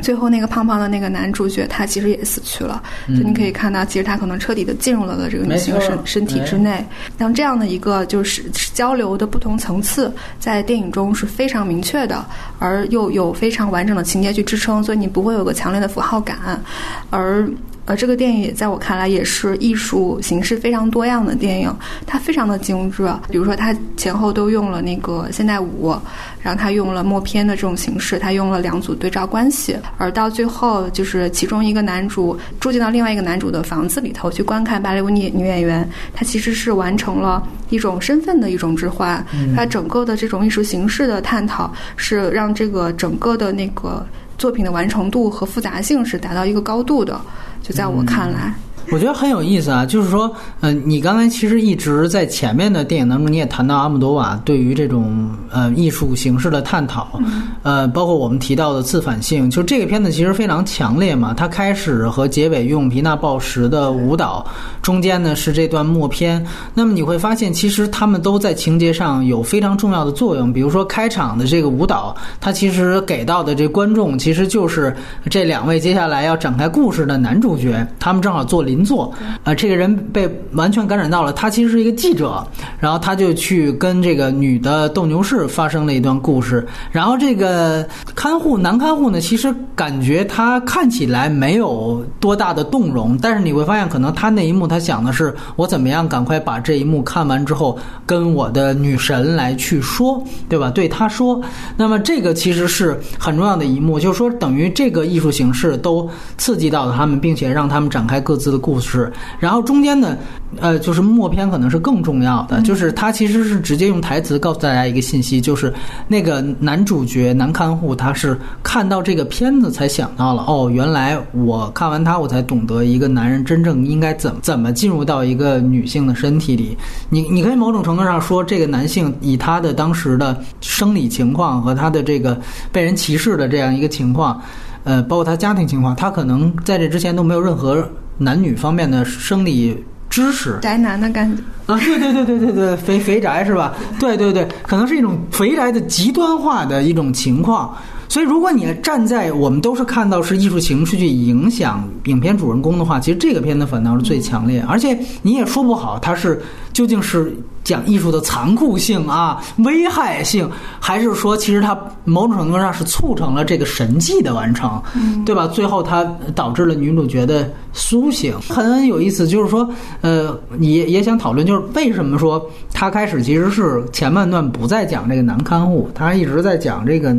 [0.00, 2.80] 最后那个胖胖的那个男主角，他其实也死去了。
[3.08, 6.86] 就你可以看到，其实他可能彻底的进入了了这个女性身身体之内。
[7.18, 12.24] 像这样的一个就是交流的不同层次，在电影中是非常明确的，
[12.60, 16.62] 而又有非常完整的情节去支撑，所以你不会有个强烈的符号感。
[17.10, 17.50] 而
[17.88, 21.74] 呃，这个电影在我看来也是艺术形式非常多样的电影，
[22.04, 23.08] 它非常的精致。
[23.30, 25.96] 比如说，它前后都用了那个现代舞，
[26.42, 39.24] 然后它用了默片的这种形式，它用了两组对照关系，而到最后就是其中一个男主住进到另外一个男主的房子里头去观看芭蕾舞女女演员，他其实是完成了一种身份的一种置换。
[39.56, 44.06] 它整个的这种艺术形式的探讨，是让这个整个的那个
[44.38, 47.20] 作品的完成度和复杂性是达到一个高度的。
[47.62, 48.54] 就在我看来，
[48.90, 57.20] 我觉得很有意思啊，就是说，嗯、你刚才其实一直在前面的电影当中，你也谈到阿姆多瓦对于这种呃艺术形式的探讨，
[57.62, 61.34] 呃，包括我们提到的自反性，就这个片子其实非常强烈嘛。
[61.34, 64.46] 它开始和结尾用皮纳鲍什的舞蹈，
[64.80, 66.44] 中间呢是这段默片。
[66.72, 70.50] 那么你会发现，其实他们都在情节上有非常重要的作用。
[70.50, 74.96] 比如说开场的这个舞蹈，它其实给到的这观众其实就是
[75.28, 79.12] 这两位接下来要展开故事的男主角，他们正好做邻座。
[79.42, 82.46] 啊，这个人被完全感染到了，他其实是一个记者，
[82.78, 86.64] 然后他就去跟这个女的斗牛士发生了一段故事。
[86.92, 97.76] 然后这个看护男看护呢，其实感觉他看起来没有多大的动容，但是你会发现，可能他那一幕他想的是我怎么样赶快把这一幕看完之后，
[98.06, 100.70] 跟我的女神来去说，对吧？
[100.70, 101.40] 对他说。
[101.76, 109.10] 那么这个其实是很重要的一幕，就是说等于这个艺术形式都刺激到了他们，并且让他们展开各自的故事。
[109.38, 110.14] 然后中间呢，
[110.60, 115.72] 呃，就是默片可能是更重要的，就是他其实是直接用台词告诉大家一个信息，就是
[116.06, 126.76] 那个男主角男看护他是看到这个片子才想到了，哦，原来我看完他我才懂得一个男人真正应该怎么怎么进入到一个女性的身体里。
[127.08, 132.38] 你你可以某种程度上说，这个男性以他的当时的生理情况和他的这个
[132.70, 134.38] 被人歧视的这样一个情况。
[134.84, 137.86] 呃，包括他家庭情况，他可能在这之前都没有任何
[138.18, 141.42] 男女方面的生理知识宅男的感觉。
[141.72, 143.74] 啊，对对对对对对，肥肥宅是吧？
[144.00, 147.76] 对对对，可能是一种肥宅的极端化的一种情况，
[148.08, 156.40] 所以，如果你站在我们都是看到是艺术形式去影响影片主人公的话，其实这个片子反倒是最强烈，而且你也说不好它是
[156.72, 160.50] 究竟是讲艺术的残酷性啊、危害性，
[160.80, 164.82] 还是说其实它某种程度上是促成了这个神迹的完成，
[165.26, 165.46] 对吧？
[165.46, 166.02] 最后它
[166.34, 169.28] 导致了女主角的苏醒，很有意思。
[169.28, 169.68] 就是说，
[170.00, 177.14] 呃，你也想讨论，就是为什么说他开始其实是前半段不再讲这个男看护，他一直在讲这个。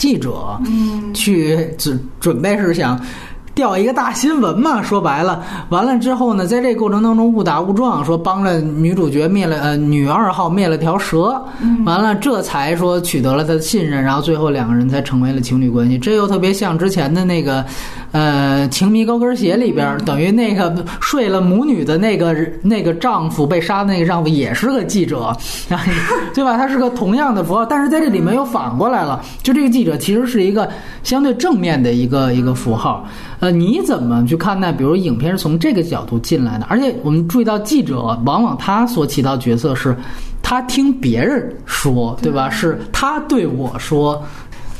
[0.00, 2.98] 记者，嗯，去准准备是想
[3.54, 4.80] 调一个大新闻嘛？
[4.80, 11.38] 说白了，完了之后呢，在这过程当中误打误撞，说帮着女主角灭了呃女二号灭了条蛇，
[11.84, 15.98] 完了这才说取得了他的信任，然后最后两个人才成为了情侣关系。
[15.98, 17.62] 这又特别像之前的那个
[18.12, 25.36] 呃情迷高跟鞋里边，等于那个睡了母女的那个那个丈夫被杀的那个丈夫也是个记者，
[26.34, 26.56] 对吧？
[26.56, 30.68] 他是个同样的符号，但是在这里面又反过来了，就这个记者其实是一个
[31.02, 33.06] 相对正面的一个一个符号。
[33.38, 34.70] 呃，你怎么去看待？
[34.72, 39.96] 比如影片是从这个角度进来的，而且我们注意到记者往往他所起到角色是，
[40.42, 42.50] 他听别人说，对吧？
[42.50, 44.22] 是他对我说。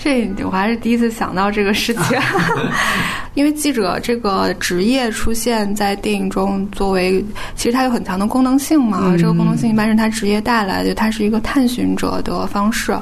[0.02, 2.18] 这我还是第一次想到这个事情，
[3.34, 7.22] 因为记者这个职业出现在电影中，作为
[7.54, 9.14] 其实它有很强的功能性嘛。
[9.18, 12.96] 这个功能性一般是它职业带来的，它是一个探寻者的方式。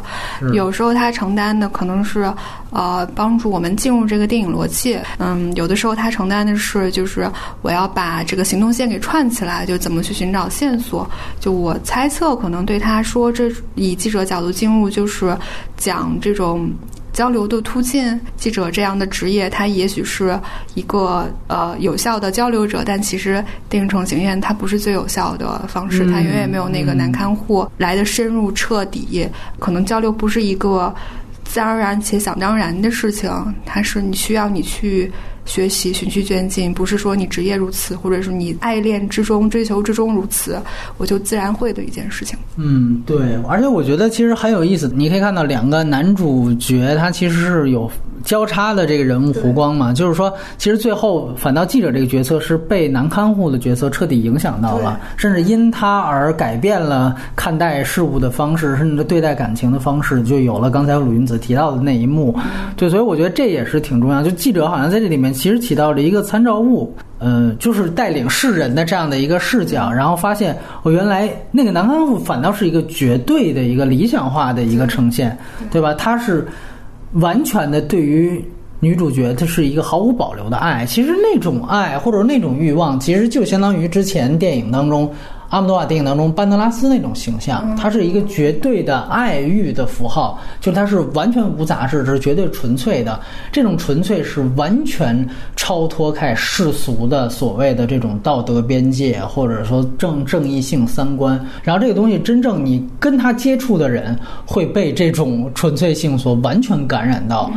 [0.53, 2.32] 有时候它承担的可能是
[2.70, 7.30] 呃帮助我们进入这个电影逻辑，嗯，有的时候它承担的是就是
[7.62, 11.09] 我要把这个行动线给串起来，就怎么去寻找线索。
[11.38, 15.36] 就我猜测，可能对他说，这以记者角度进入就是
[15.76, 16.68] 讲这种。
[17.18, 20.38] 交流的突进，记者这样的职业，他也许是
[20.74, 29.28] 一个呃有效的交流者，但其实电影城行院它不是最有效的方式，它远远没有那个难看护来的深入彻底。
[29.58, 30.94] 可能交流不是一个
[31.42, 33.28] 自然而然且想当然的事情，
[33.66, 35.10] 它是你需要你去。
[35.49, 40.61] 学习循序渐进，不是说你职业如此，或者是你爱恋之中、追求之中如此，
[40.99, 42.38] 我就自然会的一件事情。
[42.57, 43.16] 嗯，对，
[43.49, 44.92] 而且我觉得其实很有意思。
[44.94, 47.90] 你可以看到两个男主角，他其实是有
[48.22, 62.36] 交叉的这个人物弧光嘛，就是说，其实最后反倒记者这个角色是被男看护的角色彻底影响到了，甚至因他而改变了看待事物的方式，甚至对待感情的方式，就有了刚才鲁云子提到的那一幕。
[62.76, 64.22] 对，所以我觉得这也是挺重要。
[64.22, 65.32] 就记者好像在这里面。
[65.39, 75.39] 其实起到了一个参照物，呃，就是带领世人的这样的一个视角，然后发现我原来那个男看护反倒是一个绝对的一个理想化的一个呈现，
[75.70, 75.95] 对吧？
[75.95, 76.47] 他是
[77.12, 78.45] 完全的对于
[78.80, 80.84] 女主角，他是一个毫无保留的爱。
[80.84, 85.11] 其实那种爱或者那种欲望，其实就相当于之前电影当中。
[85.49, 93.18] 阿姆多瓦电影当中班德拉斯那种形象，他是一个绝对的爱欲的符号，就他是完全无杂质，这是绝对纯粹的。
[93.51, 95.26] 这种纯粹是完全
[95.57, 101.40] 超脱开世俗的所谓的这种道德边界，或者说正正义性三观。
[101.62, 107.51] 然后这个东西真正你跟他接触的人会被这种纯粹性所完全感染到。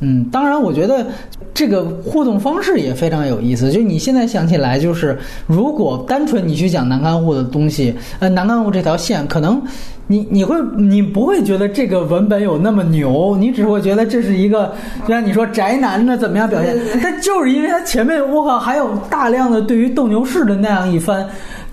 [0.00, 1.06] 嗯，当然，我觉得
[1.54, 3.70] 这个互动方式也非常有意思。
[3.70, 9.62] 就你现在想起来，就是如果单纯你去讲南看护的东西，呃，南看护这条线，可能
[10.06, 14.72] 你你会你不会觉得这个文本有那么牛，你只会觉得这是一个，
[15.06, 21.26] 就像你说宅男的怎么样表现，但就是因为他前面我靠还有大量的对于斗牛士的那样一番。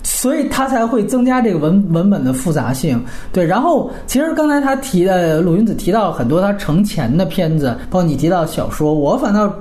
[0.04, 3.02] 所以他才会增加这个文文本的复杂性，
[3.32, 3.44] 对。
[3.44, 9.52] 然后其实刚才他提的鲁云子提到很多他成前的片子，包括你提到小说，我反倒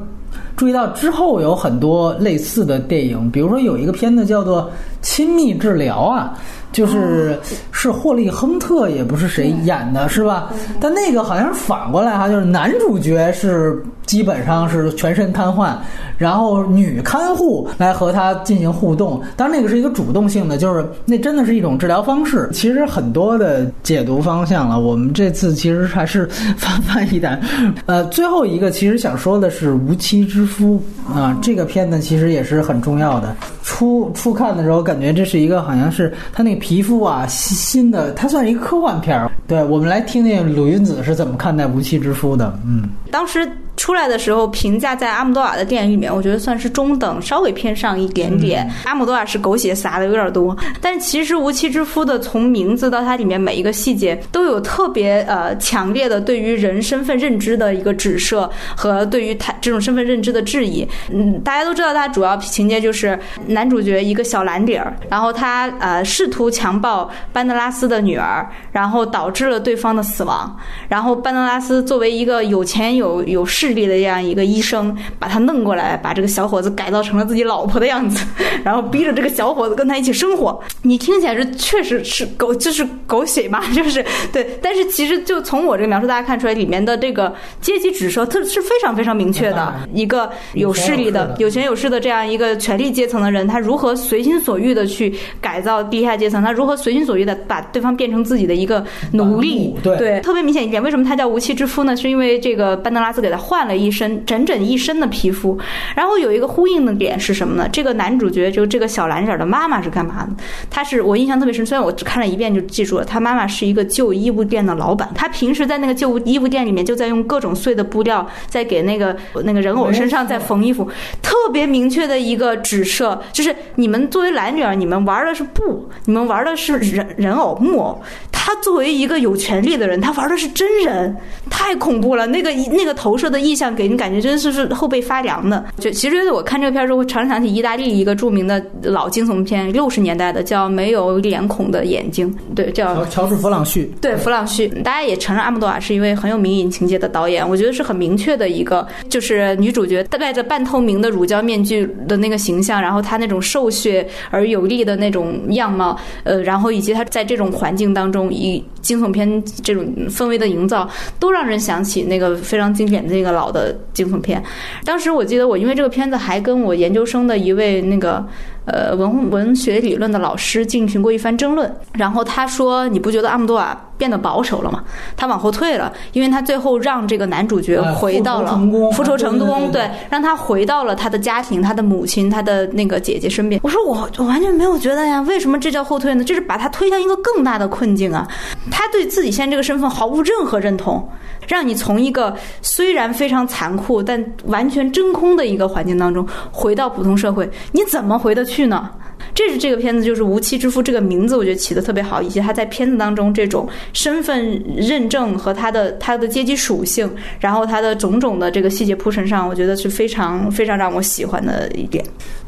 [0.55, 4.61] 注意到之后有很多类似的电影，比如说有一个片子叫做
[5.01, 6.37] 《亲密治疗》啊。
[6.73, 7.39] 就是
[7.71, 10.51] 是霍利·亨特，也不是谁演的，是吧？
[10.81, 15.75] 但那个好像反过来哈，就是男主角是基本上是全身瘫痪，
[16.17, 19.21] 然后女看护来和他进行互动。
[19.37, 22.49] 当然，那个是一个主动性的，就是那真的是一种治疗方式。
[22.51, 26.25] 其实很多的解读方向了，我们这次其实还是
[26.57, 27.39] 泛泛一点。
[27.85, 30.81] 呃，最后一个其实想说的是《无妻之夫》
[31.13, 33.35] 啊，这个片子其实也是很重要的。
[33.61, 36.63] 初初看的时候，感觉这是一个好像是他那个。
[36.63, 39.29] 皮肤啊，新的，它算一个科幻片儿。
[39.47, 42.57] 对我们来听听鲁云子是怎么看待《无妻之夫》的。
[42.65, 43.45] 嗯，当时
[43.75, 48.69] 出来的时候评价在阿姆多瓦的电影里面，我觉得算是中等，稍微偏上一点点。
[48.85, 60.87] 阿姆多瓦是狗血撒的有点多，但其实《无妻之夫》的从名字到它里面每一个细节都有特别呃强烈的对于人身份认知的一个指涉和对于他这种身份认知的质疑。
[61.11, 63.17] 嗯，大家都知道，它主要情节就是
[63.47, 70.55] 男主角一个小蓝领儿，然后他呃试图强暴班德拉斯的女儿，然后导致了对方的死亡。
[70.87, 78.25] 然后班德拉斯作为一个有钱有有势力的这样一个医生，把他弄过来，把这个小伙子改造成了自己老婆的样子，
[78.63, 80.59] 然后逼着这个小伙子跟他一起生活。
[80.81, 84.59] 你听起来是确实是狗，就是狗血嘛， 就是对。
[84.61, 89.73] 但是其实就从我这个描述，大家看出来里面的这个阶级指涉，它是非常非常明确的。
[89.93, 96.41] 一个有势力的、有权有势的这样一个权力阶层的人，他如何随心所欲的去改造地下阶层？
[96.41, 99.75] 他如何随心所欲的把对方变成自己的一个奴隶？
[99.83, 100.81] 对，特别明显一点。
[100.81, 101.95] 为什么他叫无妻之夫呢？
[101.95, 105.55] 是因为这个班德拉斯给他换换了一身整整一身的皮肤。
[105.95, 107.69] 然后有一个呼应的点是什么呢？
[107.71, 110.43] 这个男主角就这个小蓝脸的妈妈是干嘛的？
[110.71, 115.07] 他是我印象特别深，虽然我只看了一遍就记住了，他妈妈是一个旧衣服店的老板。
[115.13, 120.89] 他平时在那个旧衣服店里面就在用各种碎的布料在给那个那个人偶身上在缝衣服。
[121.21, 128.01] 特别明确的一个指涉就是，你们作为蓝女儿，你们玩的是布，你们玩的是人人偶木偶。
[128.31, 131.15] 他作为一个有权利的人，他玩的是真人，
[131.49, 132.25] 太恐怖了。
[132.27, 135.63] 那个那个投射的意象，给人感觉真的是是后背发凉的。
[135.77, 143.91] 就其实我看这个片儿时候，会常常想起意大利一个著名的老惊悚片，六十年代的，叫《没有脸孔的眼睛》，对，叫乔治·弗朗旭。
[144.01, 147.47] 对，弗朗旭，大家也承认阿姆多瓦是一位很有名影情节的导演。
[147.47, 158.23] 我觉得是很明确的一个，就是女主角戴着半透明的乳胶面具的那个形象，然后她那种瘦削而有力的那种样貌，呃，然后以及她在这种环境当中。
[158.33, 160.89] 以惊悚片这种氛围的营造，
[161.19, 164.41] 都让人想起那个非常经典的那个老的惊悚片。
[164.85, 168.25] 当时我记得，我因为这个片子还跟我研究生的一位那个。
[168.65, 174.81] 呃，文文学理论的老师进行过一番争论，然后他说：“你不觉得阿姆多瓦变得保守了吗？
[175.17, 178.57] 他往后退了，因为他最后让这个男主角回到了
[178.93, 186.23] 复仇成功，对，让他回到了他的家庭、他的母亲、他的那个姐姐身边。”我说：“我我完全没有觉得呀，为什么这叫后退呢？
[186.23, 188.25] 这是把他推向一个更大的困境啊！
[188.71, 191.05] 他对自己现在这个身份毫无任何认同。”
[191.45, 198.89] 让你从一个虽然非常残酷但完全真空的一个环境当中回到普通社会，你怎么回得去去呢？
[199.33, 212.03] 这是这个片子就是《无期之夫》这个名字，我觉得起的特别好，以及他在片子当中这种身份认证和他的他的阶级属性，然后他的种种的这个细节铺陈上，我觉得是非常非常让我喜欢的一点。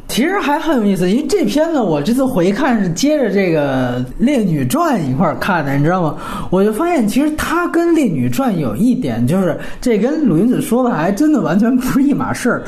[0.08, 6.16] 其实还很有意思，因为这片子我这次回看是接着这个《烈女传》一块儿看的，你知道吗？
[6.50, 12.64] 我就发现其实它跟《烈女传》有一点，就是这跟鲁云子说的还真的完全不是一码事儿。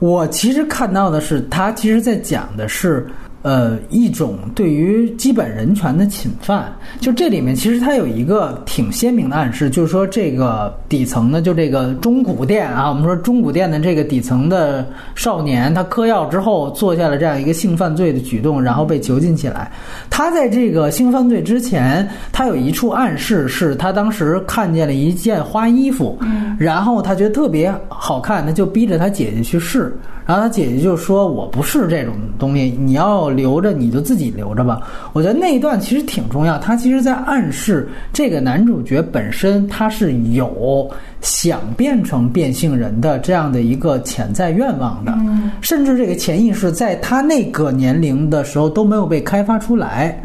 [0.00, 3.06] 我其实看到的是，他其实在讲的是。
[3.42, 14.84] 呃，一种对于基本人权的侵犯，就这里面其实它有一个挺鲜明的暗示，就是说这个底层的，就这个中古店啊，我们说中古店的这个底层的
[15.14, 19.70] 少年，他嗑药之后做下了这样一个性犯罪的举动，然后被囚禁起来。
[20.10, 26.18] 他在这个性犯罪之前，他有一处暗示，是他当时看见了一件花衣服，
[26.58, 29.96] 然后他觉得特别好看，他就逼着他姐姐去试。
[30.26, 34.82] 然后他姐姐就说：“我不是这种东西，你要留着你就自己留着吧。”
[35.14, 45.16] 我觉得那一段其实挺重要，他其实在暗示这个男主角本身他是有想变成变性人的这样的一个潜在愿望的，
[45.60, 50.20] 甚至这个潜意识在他那个年龄的时候都没有被开发出来。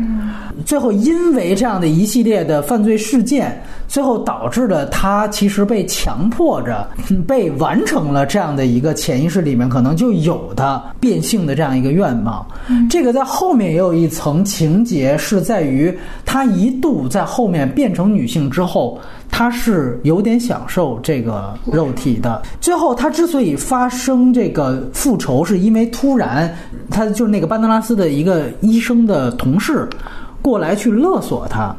[0.66, 6.86] 最后因为这样的一系列的犯罪事件，最后导致了他其实被强迫着
[7.26, 9.94] 被完成了这样的一个潜意识里面可能。
[9.94, 12.46] 就有的变性的这样一个愿望，
[12.90, 15.96] 这个在后面也有一层情节，是在于
[16.26, 19.00] 他一度在后面变成女性之后，
[19.30, 22.42] 他是有点享受这个肉体的。
[22.60, 26.52] 最后他之所以发生这个复仇，是因为突然
[26.90, 29.88] 他就是那个班德拉斯的一个医生的同事。
[30.44, 31.74] 过来去勒索他，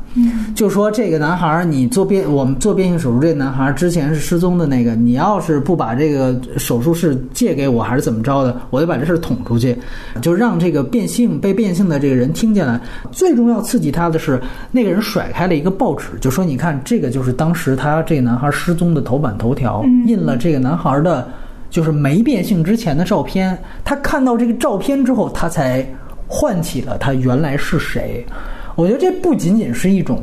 [0.54, 9.76] 就说这个男孩，你做变我们做变性手术，这个男孩之前是失踪的那个，你要是不把这个手术室借给我，还是怎么着的，我就把这事捅出去，
[10.22, 12.80] 就让这个变性被变性的这个人听见了。
[13.12, 14.40] 最重要刺激他的是，
[14.72, 21.28] 那个人甩开了一个报纸，就说：“你看，这个就是当时他这个男孩失踪的头版头条，印了这个男孩的，
[21.68, 23.58] 就是没变性之前的照片。
[23.84, 25.86] 他看到这个照片之后，他才。”
[26.26, 28.26] 唤起了他原来是谁？
[28.74, 30.22] 我觉得这不仅仅是一种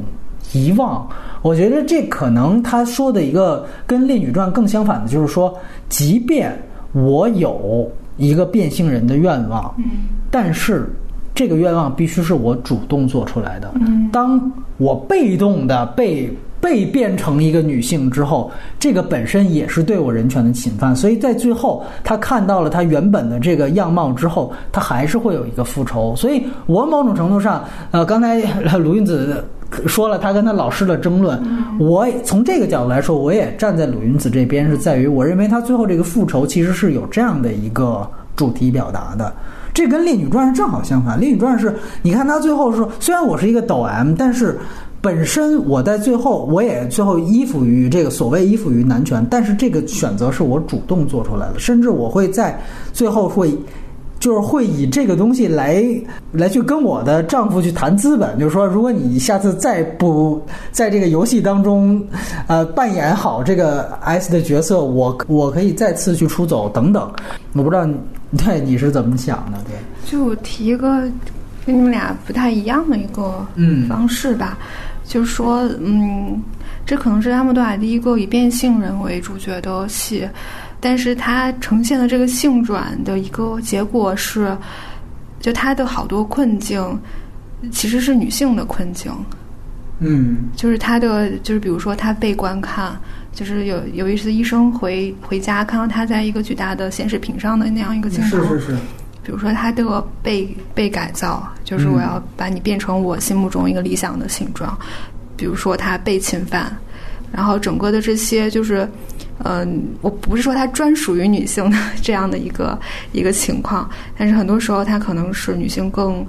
[0.54, 1.08] 遗忘。
[1.42, 5.58] 我觉得这可能他说的一个跟《烈女传》更相反的，就是说，
[5.90, 6.56] 即便
[6.92, 9.74] 我有一个变性人的愿望，
[10.30, 10.88] 但是
[11.34, 13.74] 这个愿望必须是我主动做出来的。
[14.12, 16.32] 当我被动的被
[16.62, 18.50] 被变成一个女性之后，
[18.80, 20.96] 这个本身也是对我人权的侵犯。
[20.96, 26.16] 所以在最后，他看到了他原本的这个样貌之后，他还是会有一个复仇。
[26.16, 28.40] 所以我某种程度上，呃，刚才
[28.78, 29.44] 鲁云子。
[29.88, 31.42] 说了他跟他老师的争论，
[31.80, 38.06] 我从这个角度来说，我也站在鲁云子这边，是在于我认为他最后这个复仇其实是有这样的一个
[38.36, 39.34] 主题表达的。
[39.74, 44.60] 这跟《烈女传》是正好相反，《烈女传》是你看他最后说，虽然我是一个抖 M，但是
[45.02, 52.62] 本身我在最后我也最后依附于这个所谓依附于男权，但是这个选择是我主动做出来的，甚至我会在
[52.94, 53.58] 最后会。
[54.20, 55.84] 就是会以这个东西来
[56.32, 60.40] 来去跟我的丈夫去谈资本，就是说，如果你下次再不
[60.72, 62.00] 在这个游戏当中，
[62.46, 67.12] 呃，扮演好这个 S 的角色，我我可以再次去出走等等。
[67.54, 67.98] 我不知道你
[68.38, 69.58] 对你是怎么想的？
[69.66, 69.76] 对，
[70.06, 71.02] 就提一个
[71.66, 73.44] 跟你们俩不太一样的一个
[73.90, 74.56] 方式吧，
[75.12, 76.42] 就是说，嗯，
[76.86, 80.26] 这可能是阿莫多瓦第一个以变性人为主角的戏。
[80.80, 84.58] 但是它呈现的这个性转的一个结果是，
[85.42, 86.98] 就他的好多困境
[87.74, 89.12] 其实是女性的困境。
[90.00, 92.98] 嗯，就是他的，就是比如说他被观看，
[93.34, 98.42] 就是有有一次医生回回家看到他在一个巨大的显示屏上的那样一个镜头。
[98.42, 98.78] 是是是。
[99.24, 104.78] 比如说他的被被改造，就是我要把你变成我心目中一个理想的形状。
[105.36, 106.76] 比如说他被侵犯，
[107.32, 108.88] 然后整个的这些就是。
[109.44, 112.80] 嗯，我不是说它专属于女性的这样的一个
[113.12, 116.24] 一个情况，但是很多时候它可能是女性更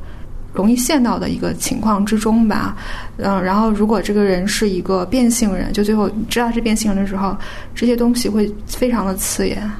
[0.54, 2.74] 容易陷到的一个情况之中吧。
[3.18, 7.36] 嗯，然后如果这个人是一个变性人，就最后知道是变性人的时候，
[7.74, 9.70] 这些东西会非常的刺眼，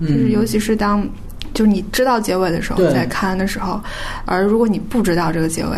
[0.00, 1.06] 就是尤其是当
[1.54, 3.80] 就是你知道结尾的时候在看的时候，
[4.24, 5.70] 而如果你不知道这个结尾。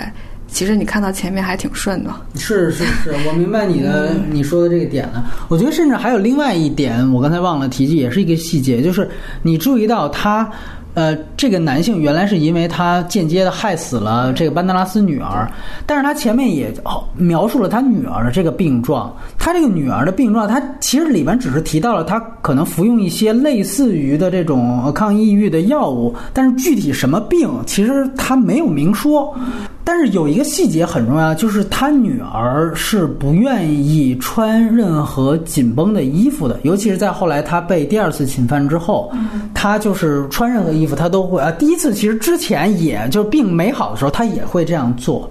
[0.48, 5.24] 其实你看到前面还挺顺的，是是是， 我明白你的你说的这个点了。
[5.48, 9.08] 我觉得甚至还有另外一点，我刚才忘了提及，也是一个细节，就是
[9.40, 10.46] 你注意到他。
[10.94, 15.51] 呃，这个男性原来是因为他间接的害死了这个班德拉斯女儿，
[15.86, 16.73] 但是他前面也
[17.16, 19.14] 描述了他女儿的这个病状。
[19.39, 29.35] 他这个女儿的病状，他其实里边只是提到了他可能服用一些类似于的这种抗抑郁的药物，但是具体什么病，其实他没有明说。
[29.84, 39.12] 但是有一个细节很重要，就是他女儿是不愿意穿任何紧绷的衣服的，尤其是在后来他被第二次侵犯之后，
[39.52, 40.86] 他就是穿任何衣。
[40.86, 45.28] 服他都会啊，第一次其实之前也就病没好的时候，他也会这样做。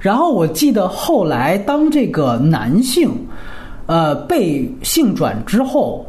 [0.00, 3.10] 然后我记得后来当这个男性，
[3.86, 6.06] 呃，被性转之后。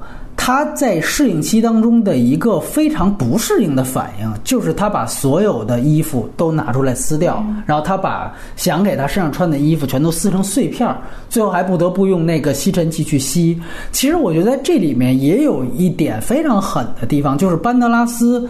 [0.49, 10.97] 他在适应期当中的一个非常不适应的反应，就是他把所有的衣服都拿出来撕掉，然后他把想给他身上穿的衣服全都撕成碎片儿，
[11.29, 13.61] 最后还不得不用那个吸尘器去吸。
[13.91, 18.49] 其实我觉得在这里面也有一点非常狠的地方，就是班德拉斯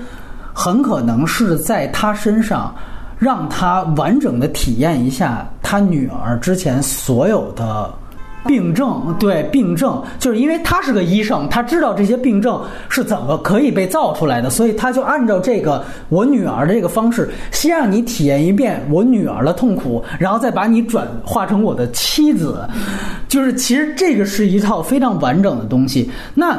[0.53, 2.73] 很可能是在他身上
[3.17, 7.93] 让他完整的体验一下他女儿之前所有的。
[8.47, 22.67] 病症对病症，就是因为他是个医生，他知道这些病症是怎么可以被造出来的，所以他就按照这个我女儿的这个方式，先让你体验一遍我女儿的痛苦，然后再把你转化成我的妻子，
[23.27, 26.09] 就是其实这个是一套非常完整的东西。
[26.33, 26.57] 那。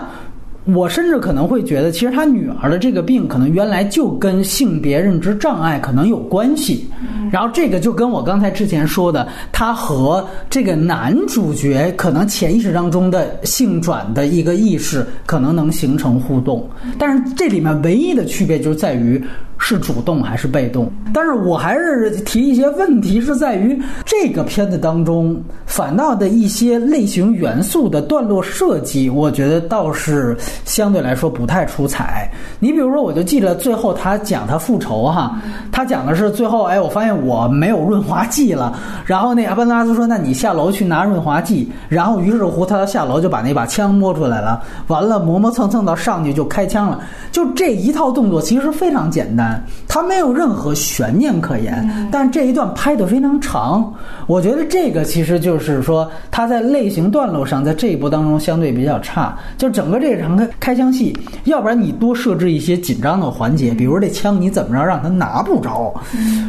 [0.75, 6.89] 我甚至可能会觉得，其实他女儿的这个病可能原来就跟性别认知障碍可能有关系，
[7.31, 16.69] 然后这个就跟我刚才之前说的，他和这个男主角可能潜意识当中的性转的一个意识可能能形成互动，
[16.99, 19.23] 但是这里面唯一的区别就在于。
[19.63, 20.91] 是主动还是被动？
[21.13, 32.29] 但是我还是提一些问题，是在于这个片子当中反倒的一些类型元素的段落设计，我觉得倒是相对来说不太出彩。
[32.59, 35.39] 你比如说，我就记得最后他讲他复仇哈，
[35.71, 47.01] 他讲的是最后，哎，我发现我没有润滑剂了，然后那阿班拉斯说，那你下楼去拿润滑剂，然后于是乎他下楼就把那把枪摸出来了，完了磨磨蹭蹭到上去就开枪了，
[47.31, 49.50] 就这一套动作其实非常简单。
[49.51, 52.09] 全，它没有任何悬念可言。
[52.11, 53.93] 但这一段拍得非常长，
[54.27, 59.37] 我觉得这个其实就是说，它在类型段落上，在这一部当中相对比较差。
[59.59, 65.95] 就整个这场开开枪戏，要不然你多设置一些紧张的环节，比如这枪你怎么着让他拿不着，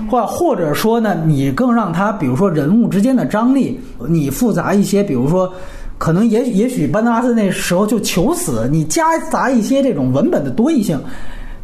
[0.09, 5.51] 或或者说呢，你更让他，比如说人物之间的张力，你复杂一些，比如说。
[5.97, 10.99] 可能也也许班德拉斯那时候就求死，你夹杂一些这种文本的多义性，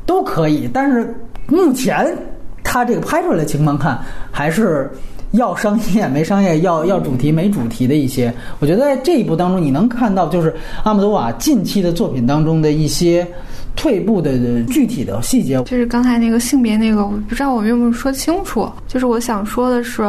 [0.05, 0.69] 都可以。
[0.72, 1.11] 但是
[1.48, 2.18] 目前
[2.64, 3.99] 他这个拍出来的情况看，
[4.32, 4.90] 还是
[5.32, 8.34] 要商业没商业，要要主题没主题的一些。
[8.60, 10.53] 我觉得在这一部当中，你能看到就是
[10.84, 13.28] 阿姆多瓦近期的作品当中的一些。
[13.76, 18.68] 退步的具体的细节，就是刚才那个性别那个，我不知道我们有没有说清楚。
[18.88, 20.02] 就是我想说的是，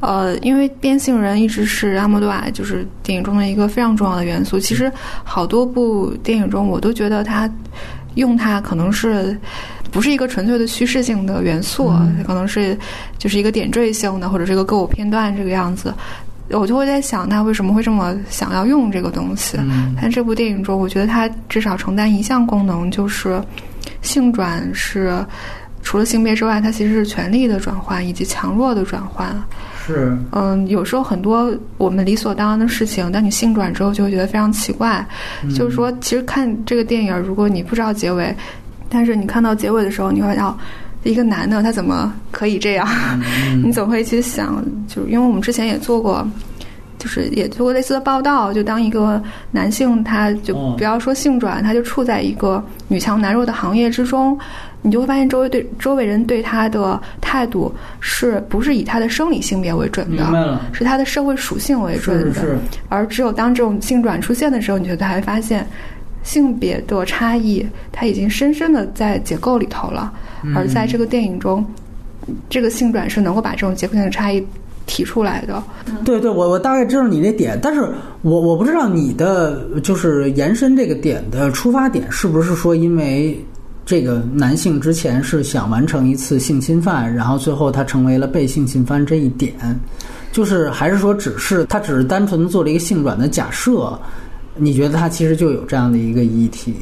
[0.00, 4.60] 呃，因为变性人一直是阿莫多瓦就是电影中的一个非常重要的元素。
[4.60, 4.92] 其实
[5.24, 7.50] 好多部电影中，我都觉得他
[8.16, 9.34] 用它可能是
[9.96, 11.90] 不是一个纯粹的叙事性的元素，
[12.26, 12.76] 可能是
[13.16, 15.90] 就是一个点缀性的，或者是一个歌舞片段这个样子。
[16.50, 19.56] 我就会在想，他为什么会这么想要用这个东西？
[19.98, 23.42] 但这部电影中，我觉得它至少承担一项功能，就是
[24.02, 25.24] 性转是
[25.82, 29.34] 除了性别之外，它其实是权力的转换以及强弱的转换。
[29.86, 35.02] 是，嗯，有时候很多我们理所当然的事情，当你性转之后，就会觉得非常奇怪。
[35.56, 38.36] 就是说，其实看这个电影，如果你不知道结尾，
[38.96, 40.58] 但是你看到结尾的时候，你会要。
[41.04, 42.88] 一个男的他怎么可以这样？
[43.62, 46.26] 你总会去想，就是因为我们之前也做过，
[46.98, 48.52] 就是也做过类似的报道。
[48.52, 54.36] 就当一个男性，他就不要说性转，他就处在一个女强男弱的行业之中，
[54.82, 60.60] 你就会发现周围对周围人对他的态度是不是以他的生理性别为准的？
[60.72, 62.58] 是他的社会属性为准的。
[62.88, 65.64] 而只有当这种性转出现的时候，你就才会发现。
[66.26, 70.12] 性别的差异，它已经深深的在结构里头了。
[70.54, 71.64] 而在这个电影中，
[72.50, 74.44] 这个性转是能够把这种结构性的差异
[74.86, 75.62] 提出来的。
[76.04, 77.88] 对对，我我大概知道你这点，但是
[78.22, 83.40] 我我不知道你的就是延伸这个点的出发点是不是说，因为
[83.84, 89.54] 这个男性之前是想完成一次性侵犯，然后最后他成为了被性侵犯这一点，
[90.32, 93.96] 就是还是说只是他只是单纯的做了一个性转的假设。
[94.56, 96.74] 你觉得他其实就有这样的一个议题，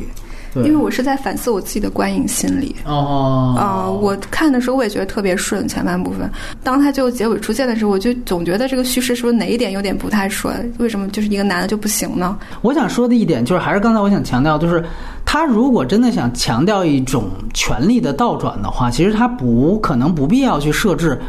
[0.56, 2.76] 因为我是在反思我自己的观影心理。
[2.84, 6.30] 哦，啊，我看的时候我也觉得特别顺前半部分，
[6.62, 10.72] 当他最后结尾出现的时候，我就总觉得这个叙事是不是哪一点有点不太顺？
[10.78, 12.38] 为什么就是一个男的就不行呢？
[12.62, 14.84] 我想说的一点就是，还是刚才我想强调，就是
[15.24, 21.20] 他如果真的想强调一种权力的倒转的话，其实他不可能不必要去设置。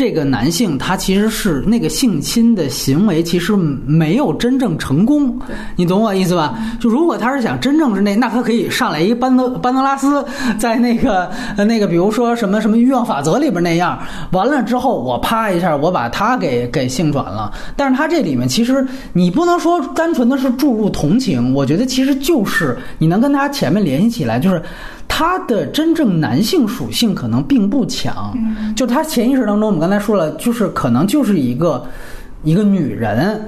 [0.00, 3.54] 这个男性他其实是那个性侵的行为，其实
[3.84, 5.38] 没有真正成功，
[5.76, 6.58] 你懂我意思吧？
[6.80, 10.24] 就如果他是想真正是那，那他可以上来一班德班德拉斯，
[10.58, 13.98] 在那个那个，比如说什么什么欲望法则里边那样，
[14.32, 17.52] 完了之后我啪一下我把他给给性转了。
[17.76, 18.82] 但是他这里面其实
[19.12, 24.62] 你不能说单纯的是注入同情，我觉得其实就是你能跟他前面联系起来，就是。
[25.12, 28.32] 他的真正男性属性可能并不强，
[28.76, 31.84] 就他潜意识当中，我们刚才说了，就是可能就是一个
[32.44, 33.38] 一个女人，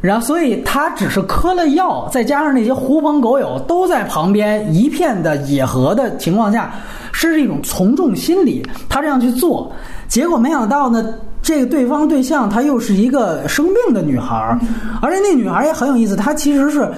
[0.00, 6.72] 然后所以他只是嗑了药，再加上那些狐朋狗友都在旁边一片的野合的情况下，
[7.12, 9.70] 是一种从众心理，他这样去做，
[10.08, 14.58] 结果没想到呢，这个对方对象她又是一个生病的女孩，
[15.00, 16.90] 而且那女孩也很有意思，她其实是。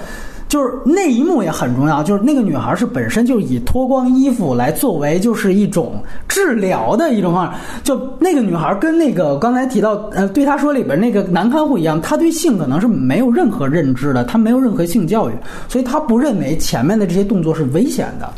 [0.52, 5.94] 就是那一幕也很重要，就是那个女孩是本身就以脱光衣服来作为就是一种
[6.28, 7.58] 治疗的一种方式。
[7.82, 15.32] 就那个女孩跟那个刚才提到呃对她说里边那个男看护一样，她对性可能是没有任何认知的，她没有任何性教育，
[15.70, 18.30] 所以她不认为前面的这些动作是危险的。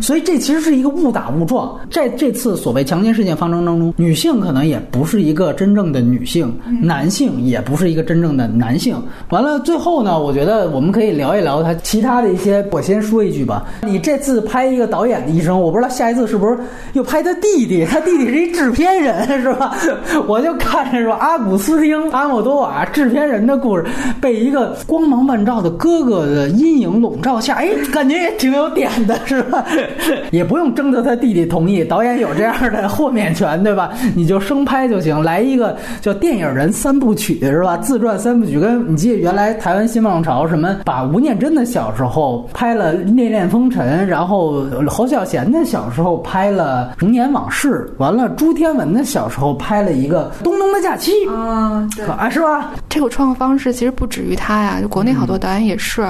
[0.00, 1.78] 所以这其实是一个误打误撞。
[1.90, 6.50] 在这次所谓强奸事件发生当中，女性可能也不是一个真正的女性，
[6.80, 8.96] 男性也不是一个真正的男性。
[9.28, 11.49] 完了最后呢，我觉得我们可以聊一聊。
[11.50, 13.64] 聊他其他的一些，我先说一句吧。
[13.82, 16.56] 你这次拍一个导演的医生，我不知道下一次是不是
[16.92, 17.84] 又拍他弟弟？
[17.84, 19.74] 他弟弟是一制片人，是吧？
[20.28, 23.84] 我就看着说阿古斯丁·阿莫多瓦制片人的故事，
[24.20, 29.66] 被一个光芒万丈的哥哥的阴影笼罩下，哎，感觉也挺有点的，是吧？
[30.30, 33.90] 也不用征得他弟弟同意，导演有这样的豁免权，对吧？
[34.14, 37.76] 你就生拍就行，来一个叫电影人三部曲，是吧？
[37.78, 41.39] 自传三部曲，跟你记得原来台湾新浪潮什么把吴念。
[41.40, 52.72] 真的小时候拍了《恋恋风尘》，然后侯孝贤的小时候拍了《童年往事》，完了朱天文的小时候拍了一个《东东的假期》啊，对，啊是吧？
[52.88, 56.06] 这个创作方式其实不止于他呀，就国内好多导演也是。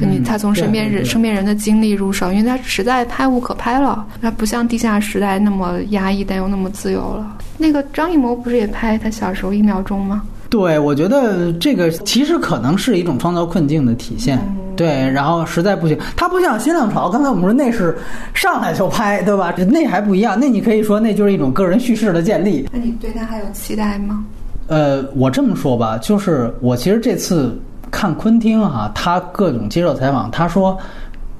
[0.00, 7.36] 你他从身边人身边人的经历入手，因为他实在拍无可拍了，他不像地下时代那么压抑，但又那么自由了。
[7.56, 10.22] 那个张艺谋不是也拍他小时候一秒钟吗？
[10.50, 14.38] 对，我觉得这个其实可能是一种创造困境的体现。
[14.74, 17.98] 对，然后实在不行，它不像新浪潮，刚才我们说那是
[18.32, 19.52] 上来就拍，对吧？
[19.68, 22.66] 那还不一样，那你可以说那就是一种个人叙事的建立。
[22.72, 24.24] 那你对他还有期待吗？
[24.68, 27.58] 呃，我这么说吧，就是我其实这次
[27.90, 30.78] 看昆汀哈，他各种接受采访，他说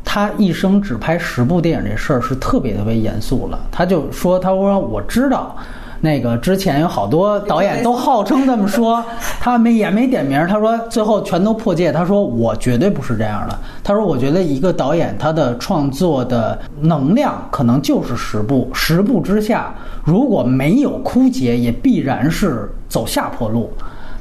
[0.05, 3.61] 他一生只拍十部电影这事儿是特别特别严肃了。
[3.71, 5.57] 他就说，他说我知道。
[6.01, 9.05] 那个之前有好多导演都号称这么说，
[9.41, 10.47] 他没也没点名。
[10.47, 11.91] 他说最后全都破戒。
[11.91, 13.59] 他说我绝对不是这样的。
[13.83, 23.69] 他说我觉得一个导演他的创作的能量可能就是十部，十部之下如果没有枯竭，也必然是走下坡路。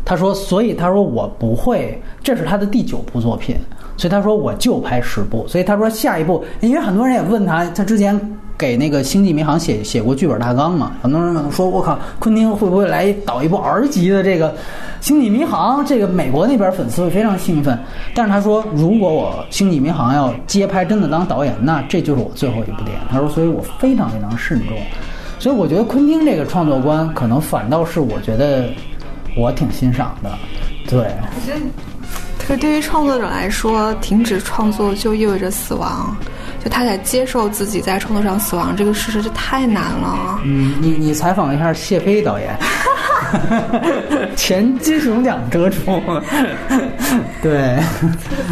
[0.04, 3.56] 他说，所以他说我不会，这是他的第九部作品，
[3.98, 5.48] 所以他说我就拍十部。
[5.48, 8.20] 所以他说下一步，因为很多人也问他，他之前。
[8.58, 10.94] 给那个《星际迷航》写写过剧本大纲嘛？
[11.02, 14.50] 很多人说：“我靠，昆汀会不会来导一部 R 级的这个
[15.00, 15.86] 《星际迷航》？
[15.88, 17.78] 这个美国那边粉丝会非常兴奋。”
[18.16, 24.76] 但是他说：“如果我《星际迷航》要接拍，真的当导演，那这就是我最后一部电影。”他说：“所以我非常非常慎重。”
[25.40, 28.68] 所以我觉得昆汀这个创作观，可能反倒是我觉得
[29.38, 30.32] 我挺欣赏的。
[30.90, 31.54] 对，我觉
[32.56, 36.18] 得，对于创作者来说，停止创作就意味着死亡。
[36.70, 40.40] 他得接受自己在创作上死亡这个事实，这太难了。
[40.44, 42.58] 嗯，你你采访一下谢飞导演，
[44.36, 46.02] 前金熊奖得主。
[47.42, 47.78] 对，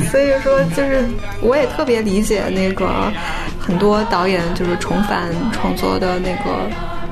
[0.10, 1.04] 所以说就是
[1.42, 3.12] 我也特别理解那个
[3.60, 6.70] 很多导演就是重返创作的那个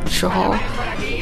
[0.09, 0.55] 时候。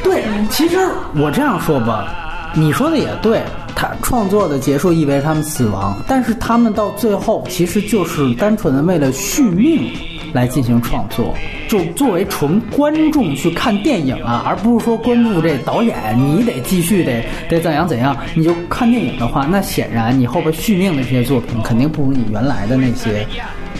[0.03, 0.77] 对，其实
[1.15, 2.07] 我这样说吧，
[2.53, 3.41] 你说的也对。
[3.75, 9.91] 他创作的结束意味着他们死亡，但是他们到最后其实就是单纯的为了续命
[10.33, 11.35] 来进行创作，
[11.67, 23.25] 就作为纯观众去看电影啊，而不是说关注这导演，你得继续得得怎样怎样，你就看电影的话，那显然你后边续命的这些作品肯定不如你原来的那些。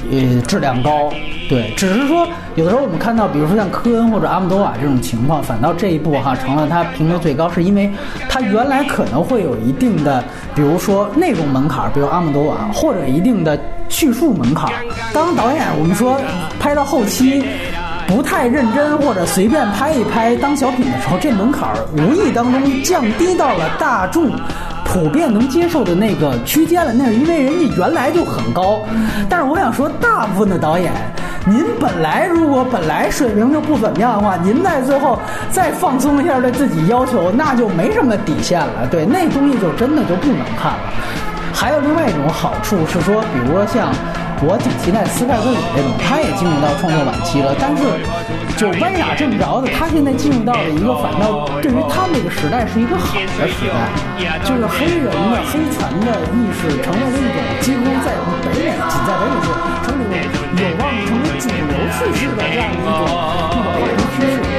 [0.10, 1.10] 呃，质量高，
[1.48, 7.90] 对，只是说有的时候我们看到，比如说像科恩或者阿姆多瓦这种情况，反倒这一部哈成了他评分最高，是因为
[8.28, 10.23] 他原来可能会有一定的，
[10.56, 13.60] 比如说内容门槛，比如阿姆多瓦，或者一定的
[13.90, 14.72] 叙述门槛。
[15.14, 16.19] 当导演我们说
[16.60, 17.44] 拍到后期
[18.11, 24.29] 不太认真或者随便拍一拍当小品的时候，这门槛儿无意当中降低到了大众。
[24.83, 28.81] 普遍能接受的那个区间了，那是因为人家原来就很高。
[29.29, 30.91] 但是我想说，大部分的导演，
[31.45, 35.17] 您本来如果本来水平就不怎么样的话，您在最后
[35.49, 38.85] 再放松一下对自己要求，那就没什么底线了。
[38.91, 40.79] 对，那东西就真的就不能看了。
[41.53, 43.93] 还有另外一种好处是说，比如说像。
[44.43, 47.85] 我挺期待斯派克里这种，他也进入到创作晚期了，但是
[48.57, 53.93] 就歪打正着的，他现在进入到了一个反倒对于他们这个时代是一个好的时代，
[54.41, 59.53] 就是黑人的黑权的意识成为了一种几乎在北美仅在北美说
[59.85, 60.26] 成为
[60.57, 63.13] 有望成为主流叙事的这样的一种
[63.77, 64.51] 一种趋势。